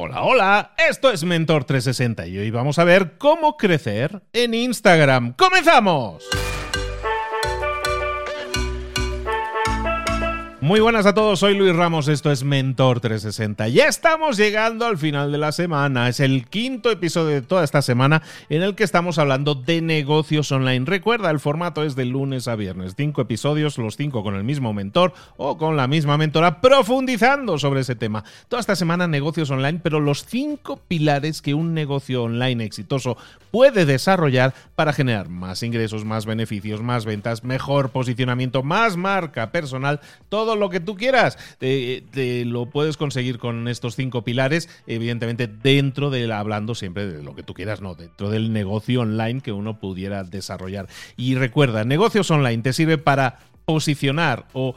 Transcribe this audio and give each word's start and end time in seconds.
Hola, 0.00 0.22
hola, 0.22 0.74
esto 0.88 1.10
es 1.10 1.24
Mentor 1.24 1.64
360 1.64 2.28
y 2.28 2.38
hoy 2.38 2.52
vamos 2.52 2.78
a 2.78 2.84
ver 2.84 3.18
cómo 3.18 3.56
crecer 3.56 4.22
en 4.32 4.54
Instagram. 4.54 5.32
¡Comenzamos! 5.32 6.24
Muy 10.68 10.80
buenas 10.80 11.06
a 11.06 11.14
todos, 11.14 11.38
soy 11.38 11.56
Luis 11.56 11.74
Ramos, 11.74 12.08
esto 12.08 12.30
es 12.30 12.44
Mentor 12.44 13.00
360. 13.00 13.68
Ya 13.68 13.86
estamos 13.86 14.36
llegando 14.36 14.84
al 14.84 14.98
final 14.98 15.32
de 15.32 15.38
la 15.38 15.50
semana, 15.50 16.10
es 16.10 16.20
el 16.20 16.46
quinto 16.46 16.90
episodio 16.90 17.30
de 17.30 17.40
toda 17.40 17.64
esta 17.64 17.80
semana 17.80 18.20
en 18.50 18.62
el 18.62 18.74
que 18.74 18.84
estamos 18.84 19.16
hablando 19.16 19.54
de 19.54 19.80
negocios 19.80 20.52
online. 20.52 20.84
Recuerda, 20.84 21.30
el 21.30 21.40
formato 21.40 21.84
es 21.84 21.96
de 21.96 22.04
lunes 22.04 22.48
a 22.48 22.54
viernes, 22.54 22.92
cinco 22.98 23.22
episodios, 23.22 23.78
los 23.78 23.96
cinco 23.96 24.22
con 24.22 24.34
el 24.34 24.44
mismo 24.44 24.74
mentor 24.74 25.14
o 25.38 25.56
con 25.56 25.78
la 25.78 25.86
misma 25.86 26.18
mentora, 26.18 26.60
profundizando 26.60 27.58
sobre 27.58 27.80
ese 27.80 27.96
tema. 27.96 28.24
Toda 28.48 28.60
esta 28.60 28.76
semana 28.76 29.08
negocios 29.08 29.50
online, 29.50 29.80
pero 29.82 30.00
los 30.00 30.26
cinco 30.26 30.82
pilares 30.86 31.40
que 31.40 31.54
un 31.54 31.72
negocio 31.72 32.24
online 32.24 32.62
exitoso 32.62 33.16
puede 33.50 33.86
desarrollar 33.86 34.52
para 34.74 34.92
generar 34.92 35.30
más 35.30 35.62
ingresos, 35.62 36.04
más 36.04 36.26
beneficios, 36.26 36.82
más 36.82 37.06
ventas, 37.06 37.42
mejor 37.42 37.88
posicionamiento, 37.88 38.62
más 38.62 38.98
marca 38.98 39.50
personal, 39.50 40.00
todo 40.28 40.57
lo 40.58 40.70
que 40.70 40.80
tú 40.80 40.96
quieras. 40.96 41.38
Te, 41.58 42.02
lo 42.44 42.66
puedes 42.66 42.96
conseguir 42.96 43.38
con 43.38 43.68
estos 43.68 43.96
cinco 43.96 44.22
pilares, 44.22 44.68
evidentemente 44.86 45.46
dentro 45.46 46.10
de 46.10 46.32
hablando 46.32 46.74
siempre 46.74 47.06
de 47.06 47.22
lo 47.22 47.34
que 47.34 47.42
tú 47.42 47.54
quieras, 47.54 47.80
no, 47.80 47.94
dentro 47.94 48.30
del 48.30 48.52
negocio 48.52 49.00
online 49.00 49.40
que 49.40 49.52
uno 49.52 49.78
pudiera 49.80 50.24
desarrollar. 50.24 50.88
Y 51.16 51.34
recuerda, 51.34 51.84
negocios 51.84 52.30
online 52.30 52.62
te 52.62 52.72
sirve 52.72 52.98
para 52.98 53.38
posicionar 53.68 54.46
o, 54.54 54.74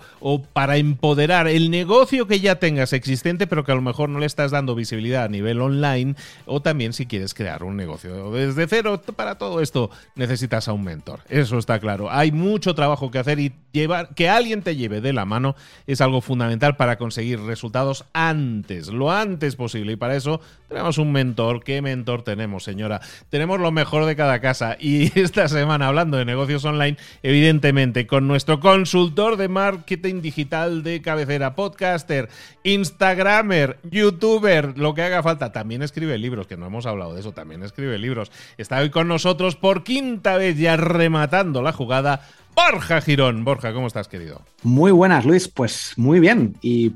para 0.52 0.76
empoderar 0.76 1.48
el 1.48 1.72
negocio 1.72 2.28
que 2.28 2.42
ya 2.42 2.56
tengas 2.56 2.92
existente, 2.92 3.48
pero 3.48 3.64
que 3.64 3.72
a 3.72 3.76
lo 3.76 3.82
mejor 3.82 4.10
no 4.10 4.20
le 4.20 4.26
estás 4.26 4.52
dando 4.52 4.76
visibilidad 4.76 5.24
a 5.24 5.30
nivel 5.30 5.62
online, 5.62 6.16
o 6.46 6.62
también 6.62 6.92
si 6.92 7.06
quieres 7.06 7.34
crear 7.34 7.64
un 7.64 7.78
negocio 7.78 8.32
desde 8.32 8.68
cero, 8.68 9.02
para 9.16 9.36
todo 9.36 9.62
esto 9.62 9.92
necesitas 10.16 10.68
a 10.68 10.74
un 10.74 10.84
mentor. 10.84 11.22
Eso 11.30 11.58
está 11.58 11.80
claro. 11.80 12.12
Hay 12.12 12.34
mucho 12.34 12.76
trabajo 12.76 13.12
que 13.12 13.20
hacer 13.20 13.40
y 13.40 13.54
llevar, 13.72 14.14
que 14.14 14.28
alguien 14.28 14.62
te 14.62 14.76
lleve 14.76 15.00
de 15.00 15.14
la 15.14 15.24
mano 15.24 15.56
es 15.88 16.02
algo 16.02 16.20
fundamental 16.20 16.76
para 16.76 16.98
conseguir 16.98 17.40
resultados 17.40 18.04
antes, 18.12 18.90
lo 18.90 19.10
antes 19.10 19.56
posible. 19.56 19.94
Y 19.94 19.96
para 19.96 20.18
eso 20.18 20.42
tenemos 20.72 20.98
un 20.98 21.12
mentor. 21.12 21.64
¿Qué 21.64 21.82
mentor 21.82 22.24
tenemos, 22.24 22.64
señora? 22.64 23.02
Tenemos 23.30 23.60
lo 23.60 23.72
mejor 23.72 24.06
de 24.06 24.16
cada 24.16 24.40
casa. 24.40 24.78
Y 24.80 25.20
esta 25.20 25.48
semana, 25.48 25.88
hablando 25.88 26.18
de 26.18 26.26
negocios 26.26 26.64
online, 26.66 26.98
evidentemente, 27.24 28.08
con 28.08 28.28
nuestro 28.28 28.60
consultor 28.60 29.38
de 29.38 29.50
marketing 29.50 30.22
digital 30.22 30.82
de 30.84 31.02
cabecera, 31.02 31.56
podcaster, 31.56 32.30
instagramer, 32.64 33.80
youtuber, 33.84 34.78
lo 34.78 34.94
que 34.94 35.04
haga 35.04 35.22
falta. 35.22 35.52
También 35.52 35.84
escribe 35.84 36.18
libros, 36.18 36.48
que 36.48 36.58
no 36.58 36.68
hemos 36.68 36.86
hablado 36.86 37.14
de 37.14 37.20
eso, 37.20 37.34
también 37.34 37.64
escribe 37.64 37.98
libros. 37.98 38.32
Está 38.58 38.80
hoy 38.80 38.90
con 38.90 39.08
nosotros 39.08 39.56
por 39.58 39.84
quinta 39.84 40.38
vez 40.38 40.58
ya 40.58 40.78
rematando 40.78 41.62
la 41.62 41.74
jugada. 41.74 42.28
Borja 42.56 43.02
Girón. 43.02 43.44
Borja, 43.44 43.74
¿cómo 43.74 43.88
estás, 43.88 44.08
querido? 44.08 44.42
Muy 44.64 44.92
buenas, 44.92 45.26
Luis. 45.26 45.48
Pues 45.48 45.94
muy 45.98 46.20
bien. 46.20 46.56
Y 46.62 46.94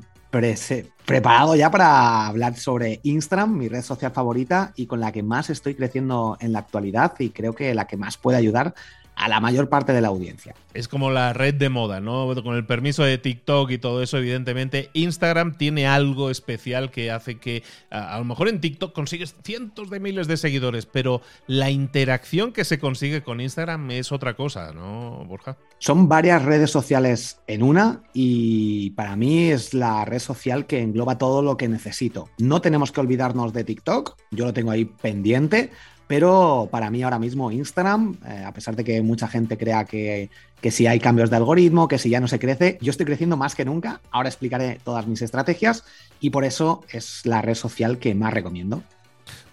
preparado 1.04 1.54
ya 1.56 1.70
para 1.70 2.26
hablar 2.26 2.56
sobre 2.56 3.00
Instagram, 3.02 3.56
mi 3.56 3.68
red 3.68 3.82
social 3.82 4.12
favorita 4.12 4.72
y 4.76 4.86
con 4.86 5.00
la 5.00 5.12
que 5.12 5.22
más 5.22 5.50
estoy 5.50 5.74
creciendo 5.74 6.36
en 6.40 6.52
la 6.52 6.60
actualidad 6.60 7.14
y 7.18 7.30
creo 7.30 7.54
que 7.54 7.74
la 7.74 7.86
que 7.86 7.96
más 7.96 8.16
puede 8.16 8.36
ayudar 8.36 8.74
a 9.16 9.28
la 9.28 9.40
mayor 9.40 9.68
parte 9.68 9.92
de 9.92 10.00
la 10.02 10.08
audiencia. 10.08 10.54
Es 10.74 10.88
como 10.88 11.10
la 11.10 11.32
red 11.32 11.54
de 11.54 11.70
moda, 11.70 12.00
¿no? 12.00 12.32
Con 12.42 12.54
el 12.54 12.66
permiso 12.66 13.02
de 13.02 13.16
TikTok 13.16 13.70
y 13.70 13.78
todo 13.78 14.02
eso, 14.02 14.18
evidentemente, 14.18 14.90
Instagram 14.92 15.56
tiene 15.56 15.86
algo 15.86 16.30
especial 16.30 16.90
que 16.90 17.10
hace 17.10 17.38
que 17.38 17.62
a, 17.90 18.18
lo 18.18 18.24
mejor 18.24 18.48
en 18.48 18.60
TikTok 18.60 18.92
consigues 18.92 19.34
cientos 19.42 19.88
de 19.88 20.00
miles 20.00 20.28
de 20.28 20.36
seguidores, 20.36 20.84
pero 20.84 21.22
la 21.46 21.70
interacción 21.70 22.52
que 22.52 22.64
se 22.64 22.78
consigue 22.78 23.22
con 23.22 23.40
Instagram 23.40 23.90
es 23.90 24.12
otra 24.12 24.34
cosa, 24.34 24.72
¿no, 24.72 25.24
Borja? 25.26 25.56
Son 25.78 26.08
varias 26.08 26.44
redes 26.44 26.70
sociales 26.70 27.40
en 27.46 27.62
una 27.62 28.02
y 28.12 28.90
para 28.90 29.16
mí 29.16 29.48
es 29.48 29.72
la 29.72 30.04
red 30.04 30.18
social 30.18 30.66
que 30.66 30.82
engloba 30.82 31.16
todo 31.16 31.40
lo 31.40 31.56
que 31.56 31.68
necesito. 31.68 32.28
No 32.38 32.60
tenemos 32.60 32.92
que 32.92 33.00
olvidarnos 33.00 33.54
de 33.54 33.64
TikTok, 33.64 34.18
yo 34.30 34.44
lo 34.44 34.52
tengo 34.52 34.72
ahí 34.72 34.84
pendiente 34.84 35.70
pero 36.06 36.68
para 36.70 36.90
mí 36.90 37.02
ahora 37.02 37.18
mismo 37.18 37.50
Instagram, 37.50 38.16
eh, 38.26 38.44
a 38.46 38.52
pesar 38.52 38.76
de 38.76 38.84
que 38.84 39.02
mucha 39.02 39.28
gente 39.28 39.58
crea 39.58 39.84
que, 39.84 40.30
que 40.60 40.70
si 40.70 40.86
hay 40.86 41.00
cambios 41.00 41.30
de 41.30 41.36
algoritmo, 41.36 41.88
que 41.88 41.98
si 41.98 42.10
ya 42.10 42.20
no 42.20 42.28
se 42.28 42.38
crece, 42.38 42.78
yo 42.80 42.90
estoy 42.90 43.06
creciendo 43.06 43.36
más 43.36 43.54
que 43.54 43.64
nunca. 43.64 44.00
Ahora 44.10 44.28
explicaré 44.28 44.78
todas 44.84 45.06
mis 45.06 45.22
estrategias 45.22 45.84
y 46.20 46.30
por 46.30 46.44
eso 46.44 46.84
es 46.90 47.26
la 47.26 47.42
red 47.42 47.54
social 47.54 47.98
que 47.98 48.14
más 48.14 48.32
recomiendo. 48.32 48.82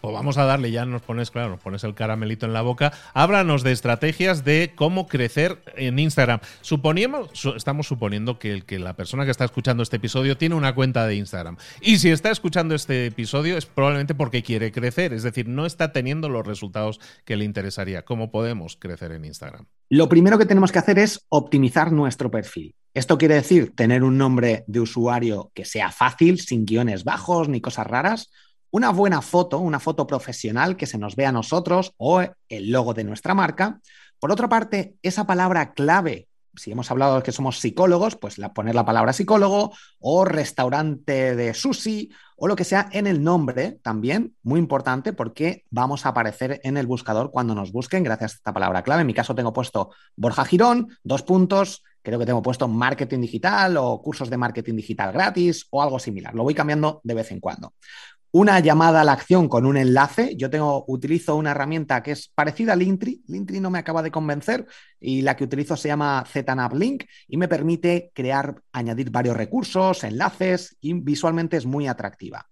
Pues 0.03 0.13
vamos 0.13 0.37
a 0.37 0.43
darle, 0.43 0.69
ya 0.69 0.85
nos 0.85 1.01
pones, 1.01 1.31
claro, 1.31 1.51
nos 1.51 1.61
pones 1.61 1.81
el 1.85 1.95
caramelito 1.95 2.45
en 2.45 2.51
la 2.51 2.61
boca. 2.61 2.91
Háblanos 3.13 3.63
de 3.63 3.71
estrategias 3.71 4.43
de 4.43 4.73
cómo 4.75 5.07
crecer 5.07 5.63
en 5.77 5.97
Instagram. 5.97 6.41
Suponíamos, 6.59 7.29
estamos 7.55 7.87
suponiendo 7.87 8.37
que, 8.37 8.63
que 8.63 8.79
la 8.79 8.97
persona 8.97 9.23
que 9.23 9.31
está 9.31 9.45
escuchando 9.45 9.81
este 9.81 9.95
episodio 9.95 10.35
tiene 10.35 10.55
una 10.55 10.75
cuenta 10.75 11.07
de 11.07 11.15
Instagram. 11.15 11.55
Y 11.79 11.99
si 11.99 12.09
está 12.09 12.31
escuchando 12.31 12.75
este 12.75 13.05
episodio 13.05 13.57
es 13.57 13.65
probablemente 13.65 14.13
porque 14.13 14.43
quiere 14.43 14.73
crecer, 14.73 15.13
es 15.13 15.23
decir, 15.23 15.47
no 15.47 15.65
está 15.65 15.93
teniendo 15.93 16.27
los 16.27 16.45
resultados 16.45 16.99
que 17.23 17.37
le 17.37 17.45
interesaría. 17.45 18.03
¿Cómo 18.03 18.29
podemos 18.29 18.75
crecer 18.75 19.13
en 19.13 19.23
Instagram? 19.23 19.67
Lo 19.87 20.09
primero 20.09 20.37
que 20.37 20.45
tenemos 20.45 20.73
que 20.73 20.79
hacer 20.79 20.99
es 20.99 21.25
optimizar 21.29 21.93
nuestro 21.93 22.29
perfil. 22.29 22.75
Esto 22.93 23.17
quiere 23.17 23.35
decir 23.35 23.73
tener 23.73 24.03
un 24.03 24.17
nombre 24.17 24.65
de 24.67 24.81
usuario 24.81 25.53
que 25.55 25.63
sea 25.63 25.93
fácil, 25.93 26.41
sin 26.41 26.65
guiones 26.65 27.05
bajos 27.05 27.47
ni 27.47 27.61
cosas 27.61 27.87
raras 27.87 28.29
una 28.73 28.89
buena 28.89 29.21
foto, 29.21 29.59
una 29.59 29.79
foto 29.79 30.07
profesional 30.07 30.75
que 30.75 30.87
se 30.87 30.97
nos 30.97 31.15
vea 31.15 31.29
a 31.29 31.31
nosotros 31.31 31.93
o 31.97 32.23
el 32.49 32.71
logo 32.71 32.95
de 32.95 33.03
nuestra 33.03 33.35
marca. 33.35 33.79
Por 34.19 34.31
otra 34.31 34.49
parte, 34.49 34.95
esa 35.03 35.27
palabra 35.27 35.73
clave, 35.73 36.27
si 36.55 36.71
hemos 36.71 36.89
hablado 36.89 37.17
de 37.17 37.21
que 37.21 37.31
somos 37.31 37.59
psicólogos, 37.59 38.15
pues 38.15 38.41
poner 38.55 38.73
la 38.73 38.83
palabra 38.83 39.13
psicólogo 39.13 39.73
o 39.99 40.25
restaurante 40.25 41.35
de 41.35 41.53
sushi 41.53 42.09
o 42.35 42.47
lo 42.47 42.55
que 42.55 42.63
sea 42.63 42.89
en 42.91 43.05
el 43.05 43.23
nombre 43.23 43.79
también, 43.83 44.35
muy 44.41 44.59
importante 44.59 45.13
porque 45.13 45.65
vamos 45.69 46.07
a 46.07 46.09
aparecer 46.09 46.59
en 46.63 46.75
el 46.77 46.87
buscador 46.87 47.29
cuando 47.29 47.53
nos 47.53 47.71
busquen 47.71 48.03
gracias 48.03 48.31
a 48.31 48.35
esta 48.37 48.53
palabra 48.53 48.81
clave. 48.81 49.01
En 49.01 49.07
mi 49.07 49.13
caso 49.13 49.35
tengo 49.35 49.53
puesto 49.53 49.91
Borja 50.15 50.45
Girón, 50.45 50.97
dos 51.03 51.21
puntos, 51.21 51.83
creo 52.01 52.17
que 52.17 52.25
tengo 52.25 52.41
puesto 52.41 52.67
marketing 52.67 53.21
digital 53.21 53.77
o 53.77 54.01
cursos 54.01 54.31
de 54.31 54.37
marketing 54.37 54.77
digital 54.77 55.13
gratis 55.13 55.67
o 55.69 55.81
algo 55.81 55.99
similar. 55.99 56.33
Lo 56.33 56.41
voy 56.41 56.55
cambiando 56.55 57.01
de 57.03 57.13
vez 57.13 57.31
en 57.31 57.39
cuando 57.39 57.73
una 58.35 58.59
llamada 58.59 59.01
a 59.01 59.03
la 59.03 59.11
acción 59.11 59.47
con 59.47 59.63
un 59.63 59.77
enlace. 59.77 60.35
Yo 60.35 60.49
tengo, 60.49 60.85
utilizo 60.87 61.35
una 61.35 61.51
herramienta 61.51 62.01
que 62.01 62.13
es 62.13 62.29
parecida 62.33 62.73
a 62.73 62.75
Linktree. 62.75 63.21
Linktree 63.27 63.61
no 63.61 63.69
me 63.69 63.77
acaba 63.77 64.01
de 64.01 64.09
convencer 64.09 64.65
y 64.99 65.21
la 65.21 65.35
que 65.35 65.43
utilizo 65.43 65.77
se 65.77 65.89
llama 65.89 66.25
ZNAP 66.27 66.73
Link 66.73 67.03
y 67.27 67.37
me 67.37 67.47
permite 67.47 68.11
crear, 68.11 68.55
añadir 68.71 69.11
varios 69.11 69.37
recursos, 69.37 70.03
enlaces 70.03 70.75
y 70.81 70.93
visualmente 70.93 71.57
es 71.57 71.67
muy 71.67 71.87
atractiva. 71.87 72.47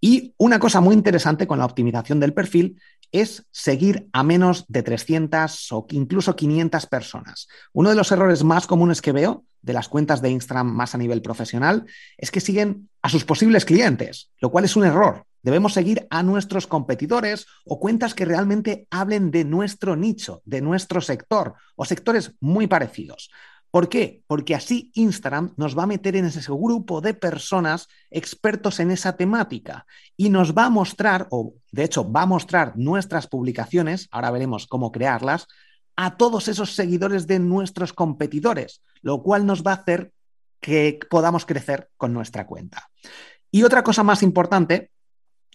Y 0.00 0.32
una 0.36 0.60
cosa 0.60 0.80
muy 0.80 0.94
interesante 0.94 1.48
con 1.48 1.58
la 1.58 1.64
optimización 1.64 2.20
del 2.20 2.32
perfil 2.32 2.80
es 3.10 3.46
seguir 3.50 4.08
a 4.12 4.22
menos 4.22 4.64
de 4.68 4.84
300 4.84 5.72
o 5.72 5.86
incluso 5.90 6.36
500 6.36 6.86
personas. 6.86 7.48
Uno 7.72 7.90
de 7.90 7.96
los 7.96 8.12
errores 8.12 8.44
más 8.44 8.68
comunes 8.68 9.02
que 9.02 9.10
veo 9.10 9.44
de 9.62 9.72
las 9.72 9.88
cuentas 9.88 10.22
de 10.22 10.30
Instagram 10.30 10.68
más 10.68 10.94
a 10.94 10.98
nivel 10.98 11.20
profesional 11.20 11.84
es 12.16 12.30
que 12.30 12.40
siguen 12.40 12.88
a 13.06 13.08
sus 13.08 13.24
posibles 13.24 13.64
clientes, 13.64 14.32
lo 14.40 14.50
cual 14.50 14.64
es 14.64 14.74
un 14.74 14.84
error. 14.84 15.26
Debemos 15.40 15.74
seguir 15.74 16.08
a 16.10 16.24
nuestros 16.24 16.66
competidores 16.66 17.46
o 17.64 17.78
cuentas 17.78 18.14
que 18.14 18.24
realmente 18.24 18.88
hablen 18.90 19.30
de 19.30 19.44
nuestro 19.44 19.94
nicho, 19.94 20.42
de 20.44 20.60
nuestro 20.60 21.00
sector 21.00 21.54
o 21.76 21.84
sectores 21.84 22.32
muy 22.40 22.66
parecidos. 22.66 23.30
¿Por 23.70 23.88
qué? 23.88 24.24
Porque 24.26 24.56
así 24.56 24.90
Instagram 24.94 25.54
nos 25.56 25.78
va 25.78 25.84
a 25.84 25.86
meter 25.86 26.16
en 26.16 26.24
ese 26.24 26.40
grupo 26.50 27.00
de 27.00 27.14
personas 27.14 27.86
expertos 28.10 28.80
en 28.80 28.90
esa 28.90 29.16
temática 29.16 29.86
y 30.16 30.28
nos 30.28 30.52
va 30.52 30.64
a 30.64 30.70
mostrar, 30.70 31.28
o 31.30 31.54
de 31.70 31.84
hecho 31.84 32.10
va 32.10 32.22
a 32.22 32.26
mostrar 32.26 32.76
nuestras 32.76 33.28
publicaciones, 33.28 34.08
ahora 34.10 34.32
veremos 34.32 34.66
cómo 34.66 34.90
crearlas, 34.90 35.46
a 35.94 36.16
todos 36.16 36.48
esos 36.48 36.74
seguidores 36.74 37.28
de 37.28 37.38
nuestros 37.38 37.92
competidores, 37.92 38.82
lo 39.00 39.22
cual 39.22 39.46
nos 39.46 39.62
va 39.62 39.70
a 39.70 39.76
hacer 39.76 40.10
que 40.66 40.98
podamos 41.08 41.46
crecer 41.46 41.90
con 41.96 42.12
nuestra 42.12 42.44
cuenta. 42.44 42.90
Y 43.52 43.62
otra 43.62 43.84
cosa 43.84 44.02
más 44.02 44.24
importante 44.24 44.90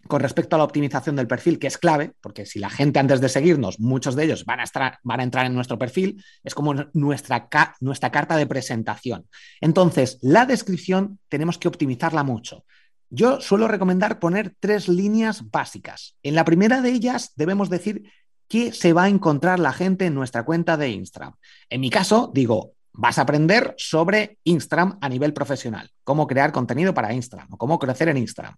con 0.07 0.21
respecto 0.21 0.55
a 0.55 0.59
la 0.59 0.63
optimización 0.63 1.17
del 1.17 1.27
perfil, 1.27 1.59
que 1.59 1.67
es 1.67 1.77
clave, 1.77 2.13
porque 2.21 2.45
si 2.45 2.59
la 2.59 2.69
gente 2.69 2.97
antes 2.97 3.19
de 3.19 3.27
seguirnos, 3.27 3.77
muchos 3.81 4.15
de 4.15 4.23
ellos 4.23 4.45
van 4.45 4.61
a, 4.61 4.63
estar, 4.63 4.99
van 5.03 5.19
a 5.19 5.23
entrar 5.23 5.45
en 5.45 5.53
nuestro 5.53 5.77
perfil, 5.77 6.23
es 6.45 6.55
como 6.55 6.73
nuestra, 6.93 7.49
nuestra 7.81 8.09
carta 8.09 8.37
de 8.37 8.47
presentación. 8.47 9.27
Entonces, 9.59 10.17
la 10.21 10.45
descripción 10.45 11.19
tenemos 11.27 11.57
que 11.57 11.67
optimizarla 11.67 12.23
mucho. 12.23 12.63
Yo 13.09 13.41
suelo 13.41 13.67
recomendar 13.67 14.17
poner 14.17 14.55
tres 14.61 14.87
líneas 14.87 15.51
básicas. 15.51 16.15
En 16.23 16.35
la 16.35 16.45
primera 16.45 16.81
de 16.81 16.91
ellas 16.91 17.33
debemos 17.35 17.69
decir 17.69 18.09
qué 18.47 18.71
se 18.71 18.93
va 18.93 19.03
a 19.03 19.09
encontrar 19.09 19.59
la 19.59 19.73
gente 19.73 20.05
en 20.05 20.15
nuestra 20.15 20.43
cuenta 20.43 20.77
de 20.77 20.89
Instagram. 20.89 21.33
En 21.69 21.81
mi 21.81 21.89
caso, 21.89 22.31
digo, 22.33 22.75
vas 22.93 23.17
a 23.17 23.21
aprender 23.21 23.73
sobre 23.77 24.37
Instagram 24.43 24.97
a 25.01 25.09
nivel 25.09 25.33
profesional, 25.33 25.89
cómo 26.03 26.27
crear 26.27 26.51
contenido 26.51 26.93
para 26.93 27.13
Instagram 27.13 27.47
o 27.51 27.57
cómo 27.57 27.79
crecer 27.79 28.09
en 28.09 28.17
Instagram. 28.17 28.55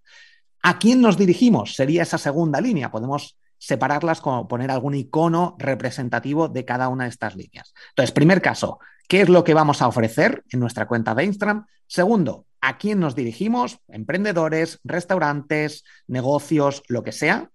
¿A 0.63 0.80
quién 0.80 1.01
nos 1.01 1.18
dirigimos? 1.18 1.75
Sería 1.75 2.03
esa 2.03 2.18
segunda 2.18 2.62
línea. 2.62 2.89
Podemos 2.89 3.38
separarlas 3.57 4.21
como 4.21 4.47
poner 4.47 4.71
algún 4.71 4.95
icono 4.95 5.56
representativo 5.59 6.47
de 6.47 6.65
cada 6.65 6.89
una 6.89 7.06
de 7.06 7.12
estas 7.12 7.35
líneas. 7.35 7.74
Entonces, 7.89 8.12
primer 8.12 8.41
caso, 8.41 8.80
¿qué 9.07 9.21
es 9.21 9.30
lo 9.30 9.44
que 9.44 9.53
vamos 9.53 9.81
a 9.81 9.88
ofrecer 9.88 10.44
en 10.51 10.59
nuestra 10.59 10.88
cuenta 10.88 11.15
de 11.15 11.25
Instagram? 11.25 11.65
Segundo, 11.88 12.45
¿a 12.62 12.77
quién 12.77 13.00
nos 13.00 13.15
dirigimos? 13.15 13.80
Emprendedores, 13.88 14.80
restaurantes, 14.83 15.83
negocios, 16.07 16.83
lo 16.88 17.03
que 17.03 17.12
sea. 17.12 17.51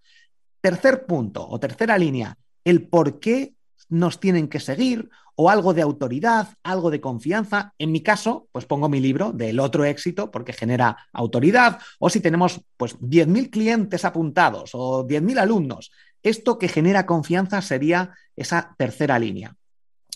Tercer 0.61 1.07
punto 1.07 1.47
o 1.49 1.61
tercera 1.61 1.99
línea, 1.99 2.37
el 2.65 2.89
por 2.89 3.21
qué 3.21 3.55
nos 3.89 4.21
tienen 4.21 4.49
que 4.49 4.61
seguir 4.61 5.09
o 5.41 5.49
algo 5.49 5.73
de 5.73 5.83
autoridad, 5.83 6.49
algo 6.65 6.91
de 6.91 7.01
confianza. 7.01 7.73
En 7.79 7.93
mi 7.93 8.03
caso, 8.03 8.49
pues 8.51 8.67
pongo 8.67 8.89
mi 8.89 8.99
libro 8.99 9.31
del 9.31 9.61
otro 9.61 9.85
éxito 9.85 10.33
porque 10.33 10.53
genera 10.53 10.97
autoridad 11.13 11.79
o 12.01 12.11
si 12.11 12.19
tenemos 12.21 12.61
pues 12.77 12.99
10.000 12.99 13.49
clientes 13.49 14.05
apuntados 14.05 14.71
o 14.75 15.07
10.000 15.07 15.39
alumnos, 15.39 15.93
esto 16.25 16.59
que 16.59 16.67
genera 16.67 17.07
confianza 17.07 17.63
sería 17.63 18.15
esa 18.35 18.75
tercera 18.77 19.17
línea. 19.21 19.55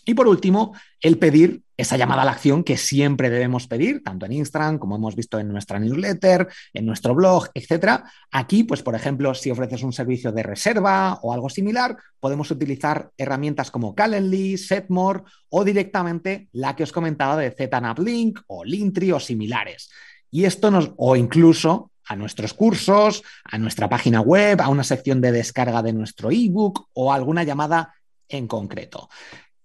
Y 0.04 0.14
por 0.14 0.26
último, 0.26 0.74
el 1.00 1.18
pedir 1.18 1.62
esa 1.76 1.96
llamada 1.96 2.22
a 2.22 2.24
la 2.24 2.32
acción 2.32 2.64
que 2.64 2.76
siempre 2.76 3.30
debemos 3.30 3.66
pedir, 3.66 4.02
tanto 4.02 4.26
en 4.26 4.32
Instagram 4.32 4.78
como 4.78 4.96
hemos 4.96 5.16
visto 5.16 5.38
en 5.38 5.48
nuestra 5.48 5.78
newsletter, 5.78 6.48
en 6.72 6.86
nuestro 6.86 7.14
blog, 7.14 7.48
etcétera. 7.54 8.04
Aquí, 8.30 8.64
pues 8.64 8.82
por 8.82 8.94
ejemplo, 8.94 9.34
si 9.34 9.50
ofreces 9.50 9.82
un 9.82 9.92
servicio 9.92 10.32
de 10.32 10.42
reserva 10.42 11.18
o 11.22 11.32
algo 11.32 11.48
similar, 11.48 11.96
podemos 12.20 12.50
utilizar 12.50 13.10
herramientas 13.16 13.70
como 13.70 13.94
Calendly, 13.94 14.58
Setmore 14.58 15.22
o 15.48 15.64
directamente 15.64 16.48
la 16.52 16.76
que 16.76 16.84
os 16.84 16.92
comentaba 16.92 17.36
de 17.36 17.50
ZNAPLink 17.50 18.40
o 18.46 18.64
Linktree 18.64 19.12
o 19.12 19.20
similares. 19.20 19.90
Y 20.30 20.44
esto 20.44 20.70
nos, 20.70 20.92
o 20.96 21.16
incluso 21.16 21.90
a 22.06 22.16
nuestros 22.16 22.54
cursos, 22.54 23.22
a 23.44 23.58
nuestra 23.58 23.88
página 23.88 24.20
web, 24.20 24.60
a 24.60 24.68
una 24.68 24.84
sección 24.84 25.20
de 25.20 25.32
descarga 25.32 25.82
de 25.82 25.92
nuestro 25.92 26.30
ebook 26.30 26.88
o 26.92 27.12
alguna 27.12 27.44
llamada 27.44 27.94
en 28.28 28.46
concreto. 28.46 29.08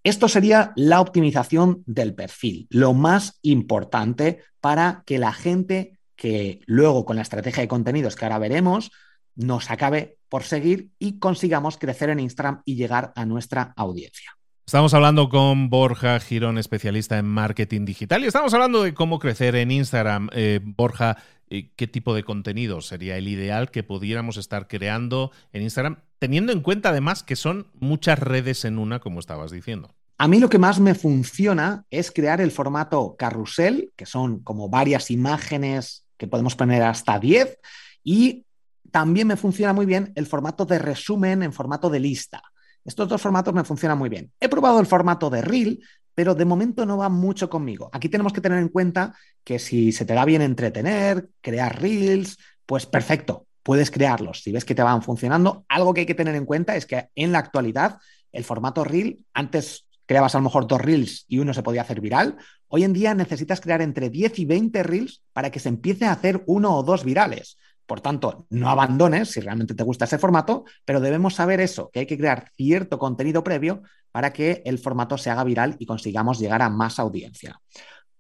Esto 0.08 0.30
sería 0.30 0.72
la 0.78 1.02
optimización 1.02 1.84
del 1.86 2.16
perfil, 2.16 2.66
lo 2.70 2.94
más 2.94 3.40
importante 3.42 4.40
para 4.62 5.04
que 5.06 5.20
la 5.20 5.34
gente 5.34 6.00
que 6.16 6.62
luego 6.66 7.04
con 7.04 7.18
la 7.18 7.24
estrategia 7.24 7.60
de 7.60 7.68
contenidos 7.68 8.16
que 8.16 8.24
ahora 8.24 8.40
veremos 8.40 8.90
nos 9.36 9.70
acabe 9.70 10.16
por 10.30 10.44
seguir 10.44 10.92
y 10.98 11.20
consigamos 11.20 11.76
crecer 11.78 12.10
en 12.10 12.22
Instagram 12.22 12.62
y 12.64 12.76
llegar 12.76 13.12
a 13.18 13.26
nuestra 13.26 13.74
audiencia. 13.76 14.32
Estamos 14.66 14.94
hablando 14.94 15.28
con 15.28 15.70
Borja 15.70 16.18
Girón, 16.22 16.58
especialista 16.58 17.18
en 17.18 17.26
marketing 17.26 17.84
digital, 17.84 18.24
y 18.24 18.28
estamos 18.28 18.54
hablando 18.54 18.84
de 18.84 18.94
cómo 18.94 19.20
crecer 19.20 19.58
en 19.58 19.72
Instagram. 19.72 20.30
Eh, 20.32 20.62
Borja, 20.64 21.18
eh, 21.50 21.72
¿qué 21.76 21.88
tipo 21.88 22.16
de 22.16 22.24
contenido 22.24 22.80
sería 22.80 23.18
el 23.18 23.28
ideal 23.28 23.72
que 23.72 23.84
pudiéramos 23.84 24.38
estar 24.38 24.70
creando 24.70 25.32
en 25.52 25.64
Instagram, 25.64 25.98
teniendo 26.18 26.54
en 26.54 26.62
cuenta 26.62 26.90
además 26.90 27.24
que 27.24 27.36
son 27.36 27.68
muchas 27.74 28.20
redes 28.20 28.64
en 28.64 28.78
una, 28.80 29.00
como 29.02 29.20
estabas 29.20 29.52
diciendo? 29.52 29.97
A 30.20 30.28
mí 30.28 30.40
lo 30.40 30.50
que 30.50 30.58
más 30.58 30.80
me 30.80 30.96
funciona 30.96 31.86
es 31.92 32.12
crear 32.12 32.42
el 32.42 32.52
formato 32.52 33.16
carrusel, 33.18 33.92
que 33.96 34.08
son 34.08 34.40
como 34.40 34.68
varias 34.68 35.12
imágenes 35.12 36.06
que 36.18 36.28
podemos 36.28 36.56
poner 36.56 36.82
hasta 36.82 37.20
10, 37.20 37.60
y 38.04 38.46
también 38.90 39.28
me 39.28 39.36
funciona 39.36 39.74
muy 39.74 39.86
bien 39.86 40.12
el 40.16 40.26
formato 40.26 40.66
de 40.66 40.80
resumen 40.80 41.44
en 41.44 41.54
formato 41.54 41.90
de 41.90 42.00
lista. 42.00 42.42
Estos 42.84 43.08
dos 43.08 43.22
formatos 43.22 43.54
me 43.54 43.64
funcionan 43.64 43.98
muy 43.98 44.10
bien. 44.10 44.32
He 44.40 44.50
probado 44.50 44.80
el 44.80 44.88
formato 44.88 45.30
de 45.30 45.42
reel, 45.42 45.82
pero 46.16 46.34
de 46.34 46.46
momento 46.46 46.84
no 46.86 46.98
va 46.98 47.10
mucho 47.10 47.48
conmigo. 47.48 47.92
Aquí 47.94 48.10
tenemos 48.10 48.34
que 48.34 48.42
tener 48.42 48.58
en 48.58 48.70
cuenta 48.70 49.14
que 49.44 49.60
si 49.60 49.92
se 49.92 50.06
te 50.06 50.16
da 50.16 50.26
bien 50.26 50.42
entretener, 50.42 51.30
crear 51.42 51.80
reels, 51.80 52.40
pues 52.66 52.88
perfecto, 52.88 53.46
puedes 53.62 53.92
crearlos. 53.92 54.42
Si 54.42 54.52
ves 54.52 54.66
que 54.66 54.74
te 54.74 54.82
van 54.82 55.04
funcionando, 55.04 55.64
algo 55.70 55.94
que 55.94 56.00
hay 56.00 56.06
que 56.08 56.16
tener 56.16 56.34
en 56.34 56.46
cuenta 56.46 56.76
es 56.76 56.88
que 56.88 57.10
en 57.14 57.32
la 57.32 57.40
actualidad 57.40 58.00
el 58.32 58.44
formato 58.44 58.84
reel 58.84 59.20
antes 59.34 59.87
creabas 60.08 60.34
a 60.34 60.40
lo 60.40 60.46
mejor 60.46 60.66
dos 60.66 60.82
reels 60.82 61.26
y 61.28 61.38
uno 61.38 61.54
se 61.54 61.62
podía 61.62 61.82
hacer 61.82 62.02
viral. 62.02 62.38
Hoy 62.70 62.84
en 62.84 62.94
día 62.94 63.14
necesitas 63.14 63.62
crear 63.62 63.82
entre 63.82 64.10
10 64.10 64.40
y 64.40 64.46
20 64.46 64.82
reels 64.82 65.22
para 65.34 65.52
que 65.52 65.60
se 65.60 65.70
empiece 65.70 66.06
a 66.06 66.14
hacer 66.14 66.44
uno 66.48 66.76
o 66.76 66.82
dos 66.82 67.04
virales. 67.04 67.60
Por 67.86 68.02
tanto, 68.02 68.48
no 68.50 68.70
abandones 68.70 69.32
si 69.32 69.40
realmente 69.40 69.76
te 69.76 69.84
gusta 69.84 70.06
ese 70.06 70.18
formato, 70.18 70.66
pero 70.84 71.00
debemos 71.00 71.36
saber 71.36 71.62
eso, 71.62 71.90
que 71.92 72.00
hay 72.00 72.06
que 72.06 72.18
crear 72.18 72.52
cierto 72.58 72.98
contenido 72.98 73.44
previo 73.44 73.84
para 74.12 74.34
que 74.34 74.62
el 74.66 74.80
formato 74.80 75.18
se 75.18 75.30
haga 75.30 75.44
viral 75.44 75.76
y 75.80 75.86
consigamos 75.86 76.40
llegar 76.40 76.62
a 76.62 76.70
más 76.70 77.00
audiencia. 77.00 77.62